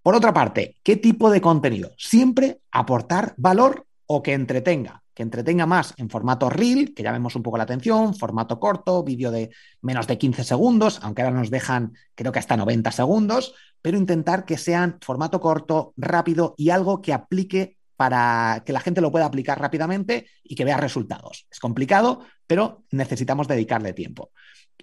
Por 0.03 0.15
otra 0.15 0.33
parte, 0.33 0.77
¿qué 0.83 0.95
tipo 0.95 1.29
de 1.29 1.41
contenido? 1.41 1.91
Siempre 1.97 2.59
aportar 2.71 3.33
valor 3.37 3.85
o 4.05 4.23
que 4.23 4.33
entretenga 4.33 5.03
que 5.17 5.23
entretenga 5.23 5.65
más 5.65 5.95
en 5.97 6.11
formato 6.11 6.47
reel, 6.47 6.93
que 6.93 7.01
llamemos 7.01 7.35
un 7.35 7.41
poco 7.41 7.57
la 7.57 7.63
atención, 7.63 8.13
formato 8.13 8.59
corto, 8.59 9.03
vídeo 9.03 9.31
de 9.31 9.49
menos 9.81 10.05
de 10.05 10.15
15 10.15 10.43
segundos, 10.43 10.99
aunque 11.01 11.23
ahora 11.23 11.33
nos 11.33 11.49
dejan 11.49 11.93
creo 12.13 12.31
que 12.31 12.37
hasta 12.37 12.55
90 12.55 12.91
segundos, 12.91 13.55
pero 13.81 13.97
intentar 13.97 14.45
que 14.45 14.59
sean 14.59 14.99
formato 15.01 15.41
corto, 15.41 15.91
rápido 15.97 16.53
y 16.55 16.69
algo 16.69 17.01
que 17.01 17.13
aplique 17.13 17.77
para 17.95 18.61
que 18.63 18.73
la 18.73 18.79
gente 18.79 19.01
lo 19.01 19.11
pueda 19.11 19.25
aplicar 19.25 19.59
rápidamente 19.59 20.27
y 20.43 20.53
que 20.53 20.65
vea 20.65 20.77
resultados. 20.77 21.47
Es 21.49 21.59
complicado, 21.59 22.23
pero 22.45 22.83
necesitamos 22.91 23.47
dedicarle 23.47 23.93
tiempo. 23.93 24.29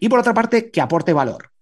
Y 0.01 0.09
por 0.09 0.19
otra 0.19 0.35
parte, 0.35 0.69
que 0.73 0.81
aporte 0.81 1.13
valor. 1.13 1.53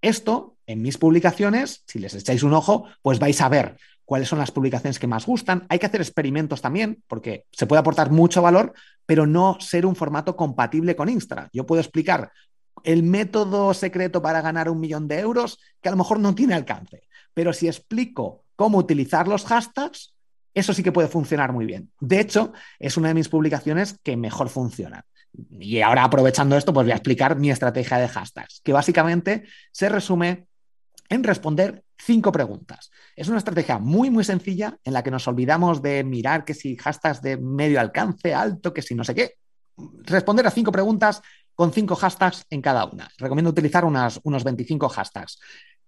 Esto, 0.00 0.51
en 0.66 0.82
mis 0.82 0.98
publicaciones, 0.98 1.82
si 1.86 1.98
les 1.98 2.14
echáis 2.14 2.42
un 2.42 2.54
ojo, 2.54 2.86
pues 3.02 3.18
vais 3.18 3.40
a 3.40 3.48
ver 3.48 3.76
cuáles 4.04 4.28
son 4.28 4.38
las 4.38 4.50
publicaciones 4.50 4.98
que 4.98 5.06
más 5.06 5.26
gustan. 5.26 5.64
Hay 5.68 5.78
que 5.78 5.86
hacer 5.86 6.00
experimentos 6.00 6.60
también, 6.60 7.02
porque 7.08 7.46
se 7.50 7.66
puede 7.66 7.80
aportar 7.80 8.10
mucho 8.10 8.42
valor, 8.42 8.72
pero 9.06 9.26
no 9.26 9.58
ser 9.60 9.86
un 9.86 9.96
formato 9.96 10.36
compatible 10.36 10.96
con 10.96 11.08
Instagram. 11.08 11.48
Yo 11.52 11.66
puedo 11.66 11.80
explicar 11.80 12.32
el 12.84 13.02
método 13.02 13.74
secreto 13.74 14.22
para 14.22 14.40
ganar 14.40 14.68
un 14.68 14.80
millón 14.80 15.08
de 15.08 15.20
euros 15.20 15.58
que 15.80 15.88
a 15.88 15.92
lo 15.92 15.98
mejor 15.98 16.18
no 16.18 16.34
tiene 16.34 16.54
alcance, 16.54 17.02
pero 17.34 17.52
si 17.52 17.68
explico 17.68 18.44
cómo 18.56 18.78
utilizar 18.78 19.28
los 19.28 19.44
hashtags, 19.44 20.14
eso 20.54 20.74
sí 20.74 20.82
que 20.82 20.92
puede 20.92 21.08
funcionar 21.08 21.52
muy 21.52 21.64
bien. 21.64 21.90
De 22.00 22.20
hecho, 22.20 22.52
es 22.78 22.96
una 22.96 23.08
de 23.08 23.14
mis 23.14 23.28
publicaciones 23.28 23.98
que 24.02 24.16
mejor 24.16 24.48
funcionan. 24.48 25.02
Y 25.58 25.80
ahora 25.80 26.04
aprovechando 26.04 26.56
esto, 26.56 26.74
pues 26.74 26.84
voy 26.84 26.92
a 26.92 26.96
explicar 26.96 27.36
mi 27.36 27.50
estrategia 27.50 27.96
de 27.96 28.08
hashtags, 28.08 28.60
que 28.62 28.72
básicamente 28.72 29.44
se 29.70 29.88
resume 29.88 30.46
en 31.12 31.22
responder 31.22 31.84
cinco 31.98 32.32
preguntas. 32.32 32.90
Es 33.14 33.28
una 33.28 33.38
estrategia 33.38 33.78
muy, 33.78 34.10
muy 34.10 34.24
sencilla 34.24 34.78
en 34.84 34.92
la 34.92 35.02
que 35.02 35.10
nos 35.10 35.28
olvidamos 35.28 35.82
de 35.82 36.02
mirar 36.04 36.44
que 36.44 36.54
si 36.54 36.76
hashtags 36.76 37.22
de 37.22 37.36
medio 37.36 37.80
alcance, 37.80 38.34
alto, 38.34 38.72
que 38.72 38.82
si 38.82 38.94
no 38.94 39.04
sé 39.04 39.14
qué. 39.14 39.34
Responder 40.04 40.46
a 40.46 40.50
cinco 40.50 40.72
preguntas 40.72 41.22
con 41.54 41.72
cinco 41.72 41.94
hashtags 41.94 42.46
en 42.50 42.62
cada 42.62 42.86
una. 42.86 43.10
Recomiendo 43.18 43.50
utilizar 43.50 43.84
unas, 43.84 44.20
unos 44.24 44.42
25 44.42 44.88
hashtags. 44.88 45.38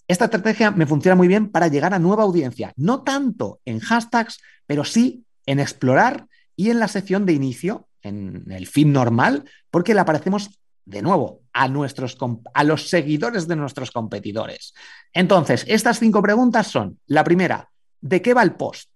Esta 0.06 0.26
estrategia 0.26 0.70
me 0.70 0.86
funciona 0.86 1.16
muy 1.16 1.28
bien 1.28 1.50
para 1.50 1.68
llegar 1.68 1.94
a 1.94 1.98
nueva 1.98 2.24
audiencia, 2.24 2.72
no 2.76 3.02
tanto 3.02 3.60
en 3.64 3.80
hashtags, 3.80 4.40
pero 4.66 4.84
sí 4.84 5.24
en 5.46 5.60
explorar 5.60 6.26
y 6.56 6.70
en 6.70 6.78
la 6.78 6.88
sección 6.88 7.24
de 7.24 7.32
inicio, 7.32 7.88
en 8.02 8.44
el 8.50 8.66
feed 8.66 8.86
normal, 8.86 9.44
porque 9.70 9.94
le 9.94 10.00
aparecemos 10.00 10.60
de 10.84 11.02
nuevo, 11.02 11.42
a, 11.52 11.68
nuestros, 11.68 12.16
a 12.52 12.64
los 12.64 12.88
seguidores 12.88 13.48
de 13.48 13.56
nuestros 13.56 13.90
competidores. 13.90 14.74
Entonces, 15.12 15.64
estas 15.68 15.98
cinco 15.98 16.20
preguntas 16.22 16.66
son, 16.66 16.98
la 17.06 17.24
primera, 17.24 17.70
¿de 18.00 18.20
qué 18.20 18.34
va 18.34 18.42
el 18.42 18.54
post? 18.54 18.90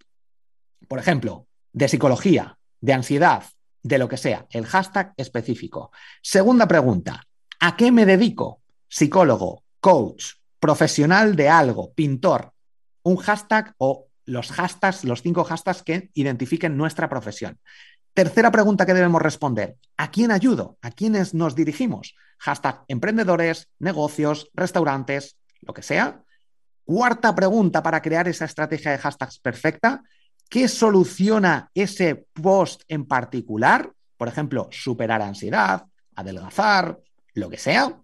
Por 0.87 0.99
ejemplo, 0.99 1.47
de 1.73 1.88
psicología, 1.88 2.59
de 2.80 2.92
ansiedad, 2.92 3.45
de 3.83 3.99
lo 3.99 4.09
que 4.09 4.16
sea, 4.16 4.47
el 4.50 4.66
hashtag 4.66 5.14
específico. 5.16 5.90
Segunda 6.23 6.66
pregunta, 6.66 7.23
¿a 7.61 7.76
qué 7.76 7.90
me 7.90 8.07
dedico? 8.07 8.62
Psicólogo, 8.88 9.64
coach, 9.80 10.35
profesional 10.61 11.37
de 11.37 11.49
algo, 11.49 11.92
pintor, 11.92 12.52
un 13.02 13.16
hashtag 13.16 13.75
o 13.78 14.09
los 14.25 14.50
hashtags, 14.50 15.04
los 15.04 15.23
cinco 15.23 15.45
hashtags 15.45 15.83
que 15.83 16.11
identifiquen 16.14 16.76
nuestra 16.76 17.09
profesión. 17.09 17.59
Tercera 18.18 18.50
pregunta 18.50 18.84
que 18.84 18.94
debemos 18.94 19.22
responder. 19.22 19.76
¿A 19.96 20.10
quién 20.10 20.32
ayudo? 20.32 20.76
¿A 20.82 20.90
quiénes 20.90 21.34
nos 21.34 21.54
dirigimos? 21.54 22.16
Hashtag 22.38 22.82
emprendedores, 22.88 23.68
negocios, 23.78 24.50
restaurantes, 24.54 25.37
lo 25.60 25.72
que 25.72 25.82
sea. 25.82 26.25
Cuarta 26.82 27.32
pregunta 27.32 27.80
para 27.80 28.02
crear 28.02 28.26
esa 28.26 28.46
estrategia 28.46 28.90
de 28.90 28.98
hashtags 28.98 29.38
perfecta. 29.38 30.02
¿Qué 30.48 30.66
soluciona 30.66 31.70
ese 31.72 32.26
post 32.32 32.82
en 32.88 33.06
particular? 33.06 33.92
Por 34.16 34.26
ejemplo, 34.26 34.68
superar 34.72 35.22
ansiedad, 35.22 35.84
adelgazar, 36.16 36.98
lo 37.34 37.48
que 37.48 37.56
sea. 37.56 38.00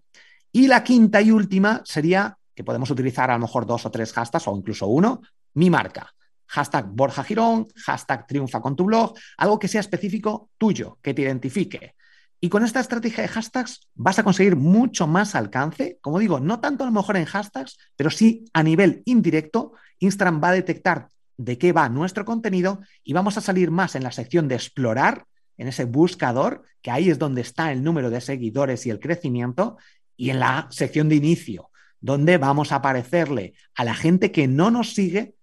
Y 0.49 0.67
la 0.67 0.81
quinta 0.81 1.21
y 1.21 1.31
última 1.31 1.81
sería 1.83 2.37
que 2.55 2.63
podemos 2.63 2.89
utilizar 2.89 3.29
a 3.31 3.33
lo 3.33 3.41
mejor 3.41 3.65
dos 3.65 3.85
o 3.85 3.91
tres 3.91 4.13
hashtags 4.13 4.47
o 4.47 4.55
incluso 4.55 4.87
uno, 4.87 5.21
mi 5.55 5.69
marca 5.69 6.15
hashtag 6.47 6.87
Borja 6.87 7.23
Girón, 7.23 7.67
hashtag 7.75 8.27
Triunfa 8.27 8.61
con 8.61 8.75
tu 8.75 8.85
blog, 8.85 9.13
algo 9.37 9.59
que 9.59 9.67
sea 9.67 9.81
específico 9.81 10.49
tuyo, 10.57 10.99
que 11.01 11.13
te 11.13 11.23
identifique. 11.23 11.95
Y 12.39 12.49
con 12.49 12.63
esta 12.63 12.79
estrategia 12.79 13.23
de 13.23 13.29
hashtags 13.29 13.89
vas 13.95 14.19
a 14.19 14.23
conseguir 14.23 14.55
mucho 14.55 15.07
más 15.07 15.35
alcance. 15.35 15.97
Como 16.01 16.19
digo, 16.19 16.39
no 16.39 16.59
tanto 16.59 16.83
a 16.83 16.87
lo 16.87 16.93
mejor 16.93 17.17
en 17.17 17.25
hashtags, 17.25 17.77
pero 17.95 18.09
sí 18.09 18.45
a 18.53 18.61
nivel 18.61 19.01
indirecto, 19.05 19.73
Instagram 19.99 20.41
va 20.43 20.49
a 20.49 20.53
detectar 20.53 21.09
de 21.37 21.57
qué 21.57 21.73
va 21.73 21.89
nuestro 21.89 22.25
contenido 22.25 22.81
y 23.03 23.13
vamos 23.13 23.37
a 23.37 23.41
salir 23.41 23.71
más 23.71 23.95
en 23.95 24.03
la 24.03 24.11
sección 24.11 24.47
de 24.47 24.55
explorar, 24.55 25.25
en 25.57 25.67
ese 25.67 25.85
buscador, 25.85 26.63
que 26.81 26.91
ahí 26.91 27.09
es 27.09 27.17
donde 27.17 27.41
está 27.41 27.71
el 27.71 27.83
número 27.83 28.09
de 28.09 28.21
seguidores 28.21 28.85
y 28.85 28.89
el 28.89 28.99
crecimiento, 28.99 29.77
y 30.17 30.29
en 30.29 30.39
la 30.39 30.67
sección 30.69 31.09
de 31.09 31.15
inicio, 31.15 31.71
donde 31.99 32.37
vamos 32.37 32.71
a 32.71 32.75
aparecerle 32.75 33.53
a 33.73 33.83
la 33.83 33.95
gente 33.95 34.31
que 34.31 34.47
no 34.47 34.69
nos 34.71 34.93
sigue 34.93 35.34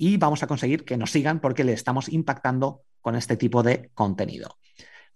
y 0.00 0.16
vamos 0.16 0.42
a 0.42 0.46
conseguir 0.46 0.86
que 0.86 0.96
nos 0.96 1.10
sigan 1.10 1.40
porque 1.40 1.62
le 1.62 1.74
estamos 1.74 2.08
impactando 2.08 2.80
con 3.02 3.16
este 3.16 3.36
tipo 3.36 3.62
de 3.62 3.90
contenido. 3.92 4.56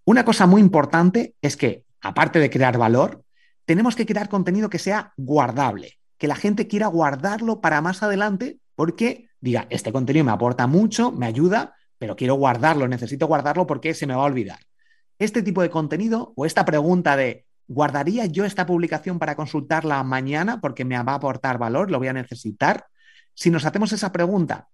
Una 0.04 0.26
cosa 0.26 0.46
muy 0.46 0.60
importante 0.60 1.34
es 1.40 1.56
que, 1.56 1.84
aparte 2.02 2.38
de 2.38 2.50
crear 2.50 2.76
valor, 2.76 3.24
tenemos 3.64 3.96
que 3.96 4.04
crear 4.04 4.28
contenido 4.28 4.68
que 4.68 4.78
sea 4.78 5.14
guardable, 5.16 5.98
que 6.18 6.28
la 6.28 6.36
gente 6.36 6.68
quiera 6.68 6.88
guardarlo 6.88 7.62
para 7.62 7.80
más 7.80 8.02
adelante 8.02 8.58
porque 8.74 9.30
diga, 9.40 9.66
este 9.70 9.90
contenido 9.90 10.26
me 10.26 10.32
aporta 10.32 10.66
mucho, 10.66 11.12
me 11.12 11.24
ayuda, 11.24 11.74
pero 11.96 12.14
quiero 12.14 12.34
guardarlo, 12.34 12.86
necesito 12.86 13.26
guardarlo 13.26 13.66
porque 13.66 13.94
se 13.94 14.06
me 14.06 14.14
va 14.14 14.20
a 14.20 14.26
olvidar. 14.26 14.58
Este 15.18 15.42
tipo 15.42 15.62
de 15.62 15.70
contenido 15.70 16.34
o 16.36 16.44
esta 16.44 16.66
pregunta 16.66 17.16
de, 17.16 17.46
¿guardaría 17.68 18.26
yo 18.26 18.44
esta 18.44 18.66
publicación 18.66 19.18
para 19.18 19.34
consultarla 19.34 20.04
mañana 20.04 20.60
porque 20.60 20.84
me 20.84 21.02
va 21.02 21.12
a 21.12 21.16
aportar 21.16 21.56
valor, 21.56 21.90
lo 21.90 21.96
voy 21.96 22.08
a 22.08 22.12
necesitar? 22.12 22.84
Si 23.32 23.50
nos 23.50 23.64
hacemos 23.64 23.90
esa 23.94 24.12
pregunta 24.12 24.68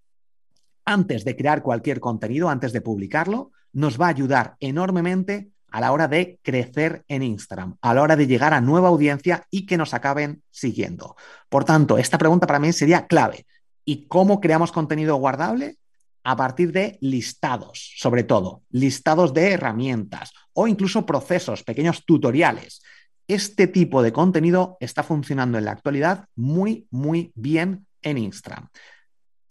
antes 0.85 1.25
de 1.25 1.37
crear 1.37 1.63
cualquier 1.63 2.01
contenido, 2.01 2.49
antes 2.49 2.73
de 2.73 2.81
publicarlo, 2.81 3.53
nos 3.73 4.01
va 4.01 4.07
a 4.07 4.11
ayudar 4.11 4.57
enormemente 4.61 5.51
a 5.71 5.81
la 5.81 5.93
hora 5.93 6.09
de 6.09 6.39
crecer 6.43 7.05
en 7.09 7.23
Instagram, 7.23 7.77
a 7.81 7.95
la 7.95 8.03
hora 8.03 8.17
de 8.17 8.27
llegar 8.27 8.53
a 8.53 8.61
nueva 8.61 8.89
audiencia 8.89 9.47
y 9.51 9.67
que 9.67 9.77
nos 9.77 9.95
acaben 9.95 10.43
siguiendo. 10.51 11.17
Por 11.49 11.65
tanto, 11.65 11.99
esta 11.99 12.19
pregunta 12.19 12.47
para 12.47 12.59
mí 12.59 12.73
sería 12.73 13.07
clave. 13.07 13.47
¿Y 13.85 14.07
cómo 14.07 14.41
creamos 14.41 14.73
contenido 14.73 15.17
guardable? 15.17 15.77
A 16.23 16.37
partir 16.37 16.73
de 16.73 16.99
listados, 17.01 17.95
sobre 17.97 18.25
todo, 18.25 18.63
listados 18.71 19.33
de 19.33 19.53
herramientas 19.53 20.33
o 20.53 20.67
incluso 20.67 21.07
procesos, 21.07 21.63
pequeños 21.63 22.05
tutoriales. 22.05 22.83
Este 23.27 23.67
tipo 23.69 24.03
de 24.03 24.13
contenido 24.13 24.77
está 24.81 25.03
funcionando 25.03 25.57
en 25.57 25.65
la 25.65 25.71
actualidad 25.71 26.27
muy, 26.35 26.89
muy 26.91 27.33
bien 27.35 27.87
en 28.03 28.19
Instagram. 28.19 28.69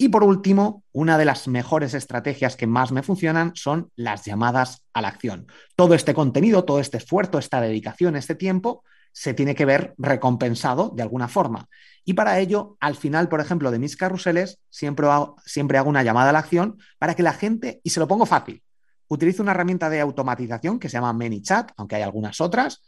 Y 0.02 0.08
por 0.08 0.24
último, 0.24 0.86
una 0.94 1.18
de 1.18 1.26
las 1.26 1.50
mejores 1.50 1.94
estrategias 1.94 2.56
que 2.56 2.68
más 2.68 2.94
me 2.94 3.04
funcionan 3.04 3.52
son 3.56 3.92
las 3.98 4.24
llamadas 4.24 4.86
a 4.94 5.02
la 5.02 5.10
acción. 5.10 5.48
Todo 5.76 5.94
este 5.94 6.14
contenido, 6.14 6.64
todo 6.64 6.80
este 6.80 6.96
esfuerzo, 6.96 7.38
esta 7.38 7.60
dedicación, 7.60 8.16
este 8.16 8.34
tiempo, 8.34 8.86
se 9.12 9.34
tiene 9.34 9.56
que 9.56 9.66
ver 9.66 9.96
recompensado 9.98 10.94
de 10.96 11.04
alguna 11.04 11.28
forma. 11.28 11.68
Y 12.06 12.14
para 12.14 12.40
ello, 12.40 12.78
al 12.80 12.96
final, 12.96 13.28
por 13.28 13.42
ejemplo, 13.42 13.72
de 13.72 13.80
mis 13.80 13.98
carruseles, 13.98 14.60
siempre 14.70 15.06
hago, 15.08 15.36
siempre 15.46 15.78
hago 15.78 15.90
una 15.90 16.02
llamada 16.02 16.30
a 16.30 16.34
la 16.34 16.40
acción 16.40 16.78
para 16.98 17.14
que 17.14 17.24
la 17.24 17.34
gente, 17.34 17.82
y 17.84 17.90
se 17.90 18.00
lo 18.00 18.08
pongo 18.08 18.26
fácil, 18.26 18.64
utilizo 19.10 19.44
una 19.44 19.52
herramienta 19.52 19.90
de 19.90 20.00
automatización 20.00 20.80
que 20.80 20.88
se 20.88 20.94
llama 20.94 21.12
ManyChat, 21.12 21.74
aunque 21.76 21.98
hay 21.98 22.04
algunas 22.04 22.40
otras, 22.40 22.84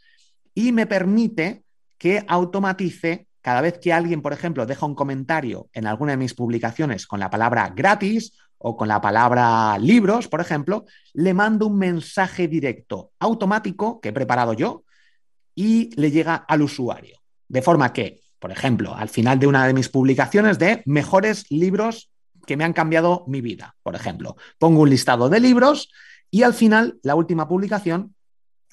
y 0.54 0.72
me 0.72 0.86
permite 0.86 1.62
que 1.98 2.24
automatice 2.26 3.26
cada 3.42 3.60
vez 3.60 3.78
que 3.78 3.92
alguien, 3.92 4.22
por 4.22 4.32
ejemplo, 4.32 4.64
deja 4.66 4.86
un 4.86 4.94
comentario 4.94 5.68
en 5.72 5.86
alguna 5.86 6.12
de 6.12 6.16
mis 6.16 6.34
publicaciones 6.34 7.06
con 7.06 7.20
la 7.20 7.28
palabra 7.28 7.72
gratis 7.74 8.38
o 8.56 8.76
con 8.76 8.86
la 8.86 9.00
palabra 9.00 9.76
libros, 9.78 10.28
por 10.28 10.40
ejemplo, 10.40 10.86
le 11.12 11.34
mando 11.34 11.66
un 11.66 11.76
mensaje 11.76 12.46
directo 12.46 13.10
automático 13.18 14.00
que 14.00 14.10
he 14.10 14.12
preparado 14.12 14.52
yo 14.52 14.84
y 15.56 15.90
le 16.00 16.12
llega 16.12 16.36
al 16.36 16.62
usuario. 16.62 17.18
De 17.48 17.60
forma 17.60 17.92
que, 17.92 18.20
por 18.38 18.52
ejemplo, 18.52 18.94
al 18.94 19.08
final 19.08 19.40
de 19.40 19.48
una 19.48 19.66
de 19.66 19.74
mis 19.74 19.88
publicaciones 19.88 20.60
de 20.60 20.82
mejores 20.86 21.50
libros 21.50 22.10
que 22.46 22.56
me 22.56 22.64
han 22.64 22.72
cambiado 22.72 23.24
mi 23.26 23.40
vida, 23.40 23.74
por 23.82 23.96
ejemplo, 23.96 24.36
pongo 24.58 24.82
un 24.82 24.90
listado 24.90 25.28
de 25.28 25.40
libros 25.40 25.90
y 26.30 26.44
al 26.44 26.54
final, 26.54 27.00
la 27.02 27.16
última 27.16 27.48
publicación 27.48 28.14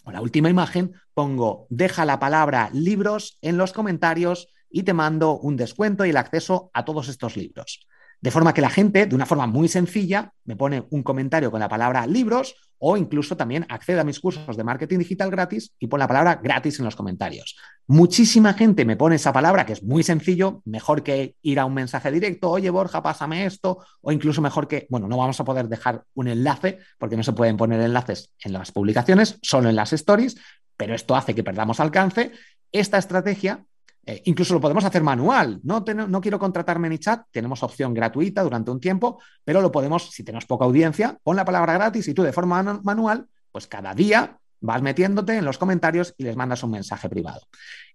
o 0.04 0.12
la 0.12 0.22
última 0.22 0.50
imagen, 0.50 0.94
pongo 1.16 1.66
deja 1.70 2.06
la 2.06 2.20
palabra 2.20 2.70
libros 2.72 3.38
en 3.42 3.58
los 3.58 3.74
comentarios 3.74 4.50
y 4.70 4.84
te 4.84 4.94
mando 4.94 5.40
un 5.40 5.58
descuento 5.58 6.06
y 6.06 6.10
el 6.10 6.18
acceso 6.18 6.70
a 6.74 6.86
todos 6.86 7.08
estos 7.08 7.38
libros. 7.38 7.88
De 8.22 8.32
forma 8.32 8.54
que 8.54 8.62
la 8.62 8.70
gente, 8.70 9.06
de 9.06 9.16
una 9.16 9.26
forma 9.26 9.48
muy 9.48 9.70
sencilla, 9.70 10.34
me 10.44 10.58
pone 10.58 10.86
un 10.90 11.04
comentario 11.04 11.52
con 11.52 11.62
la 11.62 11.70
palabra 11.70 12.06
libros 12.06 12.56
o 12.78 12.98
incluso 12.98 13.38
también 13.38 13.66
accede 13.70 14.00
a 14.00 14.04
mis 14.04 14.20
cursos 14.20 14.58
de 14.58 14.64
marketing 14.64 15.00
digital 15.00 15.32
gratis 15.32 15.74
y 15.80 15.88
pone 15.88 16.04
la 16.04 16.08
palabra 16.08 16.40
gratis 16.42 16.80
en 16.80 16.86
los 16.86 16.96
comentarios. 16.96 17.58
Muchísima 17.88 18.54
gente 18.54 18.86
me 18.86 18.98
pone 18.98 19.16
esa 19.16 19.34
palabra, 19.34 19.66
que 19.66 19.74
es 19.74 19.84
muy 19.84 20.04
sencillo, 20.04 20.62
mejor 20.66 21.04
que 21.04 21.36
ir 21.42 21.60
a 21.60 21.66
un 21.66 21.74
mensaje 21.74 22.12
directo, 22.12 22.50
oye 22.50 22.70
Borja, 22.70 23.04
pásame 23.04 23.46
esto, 23.46 23.80
o 24.02 24.12
incluso 24.12 24.42
mejor 24.42 24.68
que, 24.68 24.88
bueno, 24.90 25.08
no 25.08 25.18
vamos 25.18 25.40
a 25.40 25.46
poder 25.46 25.68
dejar 25.68 26.04
un 26.14 26.28
enlace 26.30 26.80
porque 26.98 27.18
no 27.18 27.24
se 27.24 27.34
pueden 27.34 27.58
poner 27.58 27.82
enlaces 27.82 28.34
en 28.44 28.54
las 28.54 28.72
publicaciones, 28.72 29.40
solo 29.42 29.70
en 29.70 29.76
las 29.76 29.94
stories, 29.94 30.38
pero 30.78 30.94
esto 30.96 31.16
hace 31.16 31.36
que 31.36 31.44
perdamos 31.44 31.80
alcance. 31.80 32.32
Esta 32.72 32.98
estrategia 32.98 33.66
eh, 34.10 34.24
incluso 34.26 34.56
lo 34.56 34.60
podemos 34.60 34.84
hacer 34.84 35.04
manual. 35.04 35.60
No, 35.62 35.86
no 35.86 36.22
quiero 36.22 36.40
contratar 36.40 36.80
tenemos 37.32 37.62
opción 37.62 37.94
gratuita 37.94 38.42
durante 38.42 38.72
un 38.72 38.80
tiempo, 38.80 39.22
pero 39.44 39.62
lo 39.62 39.72
podemos, 39.72 40.10
si 40.10 40.24
tenemos 40.24 40.48
poca 40.48 40.66
audiencia, 40.66 41.20
pon 41.22 41.36
la 41.36 41.46
palabra 41.46 41.74
gratis 41.74 42.08
y 42.08 42.16
tú 42.16 42.24
de 42.24 42.34
forma 42.34 42.82
manual, 42.82 43.28
pues 43.52 43.68
cada 43.68 43.94
día 43.94 44.40
vas 44.62 44.82
metiéndote 44.82 45.38
en 45.38 45.46
los 45.46 45.60
comentarios 45.60 46.16
y 46.18 46.24
les 46.24 46.36
mandas 46.36 46.64
un 46.64 46.72
mensaje 46.72 47.08
privado. 47.08 47.42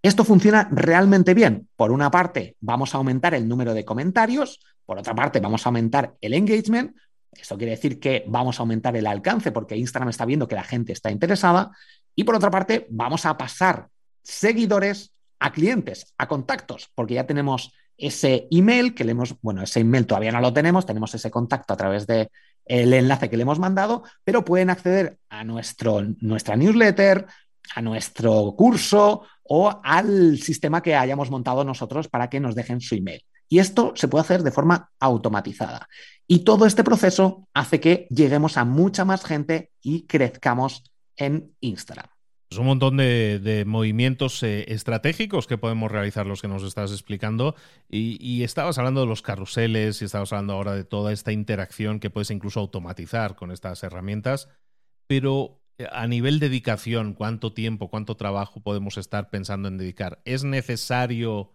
Esto 0.03 0.25
funciona 0.25 0.69
realmente 0.71 1.35
bien. 1.35 1.69
Por 1.75 1.91
una 1.91 2.13
parte, 2.13 2.57
vamos 2.61 2.95
a 2.95 2.99
aumentar 2.99 3.35
el 3.35 3.49
número 3.49 3.75
de 3.75 3.85
comentarios, 3.85 4.61
por 4.87 4.99
otra 4.99 5.17
parte, 5.17 5.41
vamos 5.41 5.67
a 5.67 5.71
aumentar 5.71 6.15
el 6.21 6.35
engagement. 6.35 6.97
Esto 7.33 7.57
quiere 7.57 7.73
decir 7.73 7.99
que 7.99 8.25
vamos 8.29 8.61
a 8.61 8.63
aumentar 8.63 8.97
el 8.97 9.09
alcance 9.09 9.51
porque 9.51 9.77
Instagram 9.77 10.11
está 10.11 10.25
viendo 10.27 10.47
que 10.47 10.55
la 10.55 10.63
gente 10.63 10.93
está 10.93 11.11
interesada. 11.11 11.73
Y 12.15 12.23
por 12.23 12.37
otra 12.37 12.53
parte, 12.53 12.87
vamos 12.91 13.27
a 13.27 13.37
pasar 13.37 13.89
seguidores 14.23 15.14
a 15.45 15.53
clientes, 15.53 16.15
a 16.17 16.27
contactos, 16.27 16.91
porque 16.95 17.13
ya 17.13 17.27
tenemos 17.27 17.75
ese 17.99 18.49
email 18.51 18.95
que 18.95 19.05
le 19.05 19.11
hemos, 19.11 19.39
bueno, 19.43 19.61
ese 19.61 19.81
email 19.81 20.07
todavía 20.07 20.33
no 20.33 20.41
lo 20.41 20.55
tenemos, 20.55 20.87
tenemos 20.87 21.15
ese 21.15 21.31
contacto 21.31 21.75
a 21.75 21.77
través 21.77 22.07
del 22.07 22.31
enlace 22.67 23.29
que 23.29 23.37
le 23.37 23.43
hemos 23.43 23.59
mandado, 23.59 24.05
pero 24.25 24.43
pueden 24.43 24.71
acceder 24.71 25.19
a 25.29 25.45
nuestro, 25.45 26.01
nuestra 26.21 26.57
newsletter, 26.57 27.27
a 27.75 27.83
nuestro 27.83 28.55
curso 28.57 29.25
o 29.43 29.81
al 29.85 30.39
sistema 30.39 30.83
que 30.83 30.97
hayamos 30.97 31.31
montado 31.31 31.63
nosotros 31.63 32.09
para 32.09 32.31
que 32.31 32.41
nos 32.41 32.55
dejen 32.55 32.81
su 32.81 32.95
email. 32.95 33.23
Y 33.47 33.59
esto 33.59 33.93
se 33.97 34.09
puede 34.09 34.23
hacer 34.23 34.45
de 34.45 34.51
forma 34.51 34.93
automatizada. 34.99 35.91
Y 36.27 36.39
todo 36.39 36.65
este 36.65 36.85
proceso 36.85 37.49
hace 37.53 37.81
que 37.81 38.07
lleguemos 38.09 38.57
a 38.57 38.65
mucha 38.65 39.05
más 39.05 39.23
gente 39.23 39.73
y 39.83 40.07
crezcamos 40.07 40.85
en 41.19 41.55
Instagram. 41.61 42.14
Es 42.55 42.59
un 42.59 42.67
montón 42.67 42.99
de, 42.99 43.65
movimientos 43.67 44.41
eh, 44.45 44.67
estratégicos 44.69 45.49
que 45.49 45.59
podemos 45.59 45.91
realizar 45.91 46.25
los 46.25 46.41
que 46.41 46.47
nos 46.47 46.63
estás 46.63 46.93
explicando. 46.93 47.57
Y, 47.91 48.45
estabas 48.45 48.79
hablando 48.79 49.01
de 49.01 49.09
los 49.09 49.23
carruseles 49.23 50.01
y 50.01 50.05
estabas 50.05 50.33
hablando 50.33 50.53
ahora 50.53 50.77
de 50.77 50.85
toda 50.85 51.13
esta 51.13 51.33
interacción 51.33 51.99
que 51.99 52.11
puedes 52.11 52.31
incluso 52.31 52.61
automatizar 52.61 53.35
con 53.35 53.51
estas 53.51 53.83
herramientas. 53.83 54.49
Pero 55.09 55.65
eh, 55.79 55.89
a 55.91 56.07
nivel 56.07 56.39
dedicación, 56.39 57.15
¿cuánto 57.15 57.53
tiempo, 57.53 57.91
cuánto 57.91 58.17
trabajo 58.17 58.63
podemos 58.63 58.99
estar 58.99 59.31
pensando 59.31 59.67
en 59.67 59.77
dedicar? 59.77 60.23
¿Es 60.25 60.45
necesario 60.45 61.51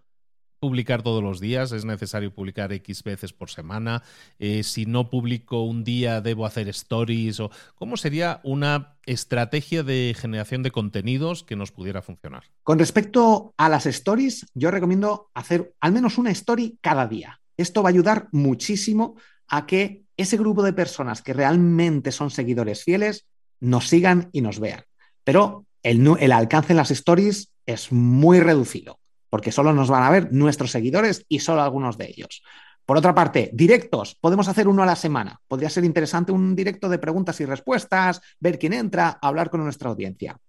publicar 0.59 1.01
todos 1.03 1.23
los 1.23 1.39
días, 1.39 1.71
es 1.71 1.85
necesario 1.85 2.33
publicar 2.33 2.71
X 2.73 3.03
veces 3.03 3.33
por 3.33 3.49
semana. 3.49 4.03
Eh, 4.37 4.63
si 4.63 4.85
no 4.85 5.09
publico 5.09 5.63
un 5.63 5.83
día, 5.83 6.21
debo 6.21 6.45
hacer 6.45 6.67
stories. 6.69 7.39
O, 7.39 7.51
¿Cómo 7.75 7.97
sería 7.97 8.41
una 8.43 8.97
estrategia 9.05 9.83
de 9.83 10.15
generación 10.17 10.63
de 10.63 10.71
contenidos 10.71 11.43
que 11.43 11.55
nos 11.55 11.71
pudiera 11.71 12.01
funcionar? 12.01 12.43
Con 12.63 12.79
respecto 12.79 13.53
a 13.57 13.69
las 13.69 13.85
stories, 13.85 14.45
yo 14.53 14.71
recomiendo 14.71 15.29
hacer 15.33 15.73
al 15.79 15.91
menos 15.91 16.17
una 16.17 16.31
story 16.31 16.77
cada 16.81 17.07
día. 17.07 17.39
Esto 17.57 17.81
va 17.81 17.89
a 17.89 17.91
ayudar 17.91 18.27
muchísimo 18.31 19.15
a 19.47 19.65
que 19.65 20.03
ese 20.17 20.37
grupo 20.37 20.63
de 20.63 20.73
personas 20.73 21.21
que 21.21 21.33
realmente 21.33 22.11
son 22.11 22.29
seguidores 22.29 22.83
fieles 22.83 23.25
nos 23.59 23.87
sigan 23.87 24.29
y 24.31 24.41
nos 24.41 24.59
vean. 24.59 24.83
Pero 25.23 25.65
el, 25.83 26.05
el 26.19 26.31
alcance 26.31 26.73
en 26.73 26.77
las 26.77 26.91
stories 26.91 27.51
es 27.65 27.91
muy 27.91 28.39
reducido 28.39 28.99
porque 29.29 29.51
solo 29.51 29.73
nos 29.73 29.89
van 29.89 30.03
a 30.03 30.09
ver 30.09 30.31
nuestros 30.31 30.71
seguidores 30.71 31.25
y 31.27 31.39
solo 31.39 31.61
algunos 31.61 31.97
de 31.97 32.07
ellos. 32.07 32.43
Por 32.85 32.97
otra 32.97 33.13
parte, 33.13 33.51
directos, 33.53 34.15
podemos 34.19 34.47
hacer 34.47 34.67
uno 34.67 34.81
a 34.81 34.85
la 34.87 34.95
semana. 34.95 35.39
Podría 35.47 35.69
ser 35.69 35.85
interesante 35.85 36.31
un 36.31 36.55
directo 36.55 36.89
de 36.89 36.97
preguntas 36.97 37.39
y 37.39 37.45
respuestas, 37.45 38.19
ver 38.39 38.57
quién 38.57 38.73
entra, 38.73 39.19
hablar 39.21 39.51
con 39.51 39.63
nuestra 39.63 39.91
audiencia. 39.91 40.39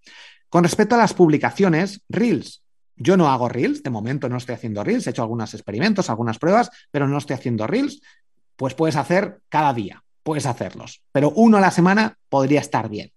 Con 0.49 0.63
respecto 0.63 0.95
a 0.95 0.97
las 0.97 1.13
publicaciones, 1.13 2.01
Reels. 2.09 2.63
Yo 2.95 3.15
no 3.15 3.29
hago 3.29 3.47
Reels, 3.47 3.83
de 3.83 3.89
momento 3.89 4.27
no 4.27 4.37
estoy 4.37 4.55
haciendo 4.55 4.83
Reels, 4.83 5.05
he 5.05 5.11
hecho 5.11 5.21
algunos 5.21 5.53
experimentos, 5.53 6.09
algunas 6.09 6.39
pruebas, 6.39 6.71
pero 6.89 7.07
no 7.07 7.19
estoy 7.19 7.35
haciendo 7.35 7.67
Reels. 7.67 8.01
Pues 8.55 8.73
puedes 8.73 8.95
hacer 8.95 9.41
cada 9.47 9.73
día, 9.73 10.03
puedes 10.23 10.45
hacerlos, 10.45 11.03
pero 11.11 11.31
uno 11.35 11.57
a 11.57 11.61
la 11.61 11.71
semana 11.71 12.17
podría 12.27 12.59
estar 12.59 12.89
bien. 12.89 13.11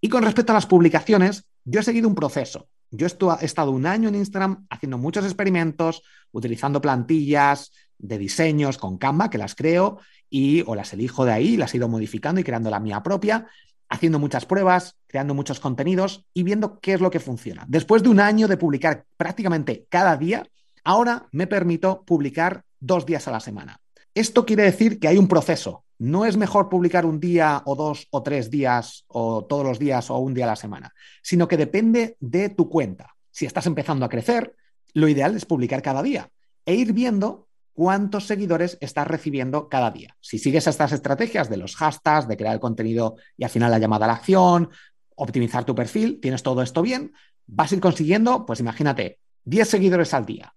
Y 0.00 0.08
con 0.08 0.22
respecto 0.22 0.52
a 0.52 0.54
las 0.54 0.66
publicaciones, 0.66 1.44
yo 1.64 1.80
he 1.80 1.82
seguido 1.82 2.08
un 2.08 2.14
proceso. 2.14 2.68
Yo 2.90 3.06
he 3.06 3.44
estado 3.44 3.70
un 3.70 3.86
año 3.86 4.08
en 4.08 4.16
Instagram 4.16 4.66
haciendo 4.68 4.98
muchos 4.98 5.24
experimentos, 5.24 6.02
utilizando 6.32 6.80
plantillas, 6.80 7.72
de 7.98 8.18
diseños 8.18 8.78
con 8.78 8.98
Canva 8.98 9.30
que 9.30 9.38
las 9.38 9.54
creo 9.54 9.98
y 10.28 10.62
o 10.66 10.74
las 10.74 10.92
elijo 10.92 11.24
de 11.24 11.32
ahí, 11.32 11.56
las 11.56 11.74
he 11.74 11.76
ido 11.76 11.88
modificando 11.88 12.40
y 12.40 12.44
creando 12.44 12.70
la 12.70 12.80
mía 12.80 13.02
propia, 13.02 13.46
haciendo 13.88 14.18
muchas 14.18 14.46
pruebas, 14.46 14.96
creando 15.06 15.34
muchos 15.34 15.60
contenidos 15.60 16.24
y 16.32 16.42
viendo 16.42 16.80
qué 16.80 16.94
es 16.94 17.00
lo 17.00 17.10
que 17.10 17.20
funciona. 17.20 17.64
Después 17.68 18.02
de 18.02 18.08
un 18.08 18.20
año 18.20 18.48
de 18.48 18.56
publicar 18.56 19.04
prácticamente 19.16 19.86
cada 19.88 20.16
día, 20.16 20.46
ahora 20.84 21.28
me 21.32 21.46
permito 21.46 22.04
publicar 22.04 22.64
dos 22.78 23.04
días 23.04 23.26
a 23.28 23.32
la 23.32 23.40
semana. 23.40 23.80
Esto 24.14 24.46
quiere 24.46 24.62
decir 24.62 24.98
que 24.98 25.08
hay 25.08 25.18
un 25.18 25.28
proceso. 25.28 25.84
No 26.00 26.24
es 26.24 26.38
mejor 26.38 26.70
publicar 26.70 27.04
un 27.04 27.20
día 27.20 27.60
o 27.66 27.76
dos 27.76 28.08
o 28.10 28.22
tres 28.22 28.50
días 28.50 29.04
o 29.08 29.44
todos 29.44 29.66
los 29.66 29.78
días 29.78 30.08
o 30.08 30.16
un 30.16 30.32
día 30.32 30.46
a 30.46 30.48
la 30.48 30.56
semana, 30.56 30.94
sino 31.22 31.46
que 31.46 31.58
depende 31.58 32.16
de 32.20 32.48
tu 32.48 32.70
cuenta. 32.70 33.14
Si 33.30 33.44
estás 33.44 33.66
empezando 33.66 34.06
a 34.06 34.08
crecer, 34.08 34.56
lo 34.94 35.08
ideal 35.08 35.36
es 35.36 35.44
publicar 35.44 35.82
cada 35.82 36.02
día 36.02 36.30
e 36.64 36.74
ir 36.74 36.94
viendo 36.94 37.48
cuántos 37.74 38.26
seguidores 38.26 38.78
estás 38.80 39.08
recibiendo 39.08 39.68
cada 39.68 39.90
día. 39.90 40.16
Si 40.20 40.38
sigues 40.38 40.66
estas 40.66 40.92
estrategias 40.92 41.50
de 41.50 41.58
los 41.58 41.76
hashtags, 41.76 42.26
de 42.26 42.38
crear 42.38 42.54
el 42.54 42.60
contenido 42.60 43.16
y 43.36 43.44
al 43.44 43.50
final 43.50 43.70
la 43.70 43.78
llamada 43.78 44.06
a 44.06 44.08
la 44.08 44.14
acción, 44.14 44.70
optimizar 45.16 45.66
tu 45.66 45.74
perfil, 45.74 46.18
tienes 46.18 46.42
todo 46.42 46.62
esto 46.62 46.80
bien, 46.80 47.12
vas 47.46 47.72
a 47.72 47.74
ir 47.74 47.80
consiguiendo, 47.82 48.46
pues 48.46 48.60
imagínate, 48.60 49.18
10 49.44 49.68
seguidores 49.68 50.14
al 50.14 50.24
día. 50.24 50.54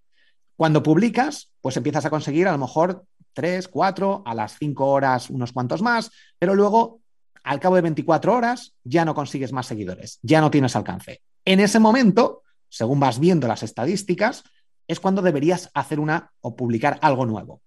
Cuando 0.56 0.84
publicas, 0.84 1.52
pues 1.60 1.76
empiezas 1.76 2.06
a 2.06 2.10
conseguir 2.10 2.48
a 2.48 2.54
lo 2.54 2.60
mejor 2.60 3.06
3, 3.34 3.68
4, 3.68 4.24
a 4.26 4.36
las 4.36 4.58
5 4.58 4.86
horas 4.86 5.30
unos 5.30 5.52
cuantos 5.52 5.82
más, 5.82 6.12
pero 6.40 6.56
luego 6.56 7.02
al 7.44 7.60
cabo 7.60 7.76
de 7.76 7.82
24 7.82 8.34
horas 8.34 8.74
ya 8.84 9.06
no 9.06 9.14
consigues 9.14 9.52
más 9.52 9.68
seguidores, 9.68 10.20
ya 10.22 10.42
no 10.42 10.50
tienes 10.50 10.76
alcance. 10.76 11.22
En 11.46 11.60
ese 11.60 11.80
momento, 11.80 12.44
según 12.70 13.00
vas 13.00 13.20
viendo 13.20 13.48
las 13.48 13.64
estadísticas, 13.64 14.44
es 14.88 15.00
cuando 15.00 15.22
deberías 15.22 15.70
hacer 15.74 16.00
una 16.00 16.32
o 16.42 16.56
publicar 16.56 17.00
algo 17.02 17.26
nuevo. 17.26 17.62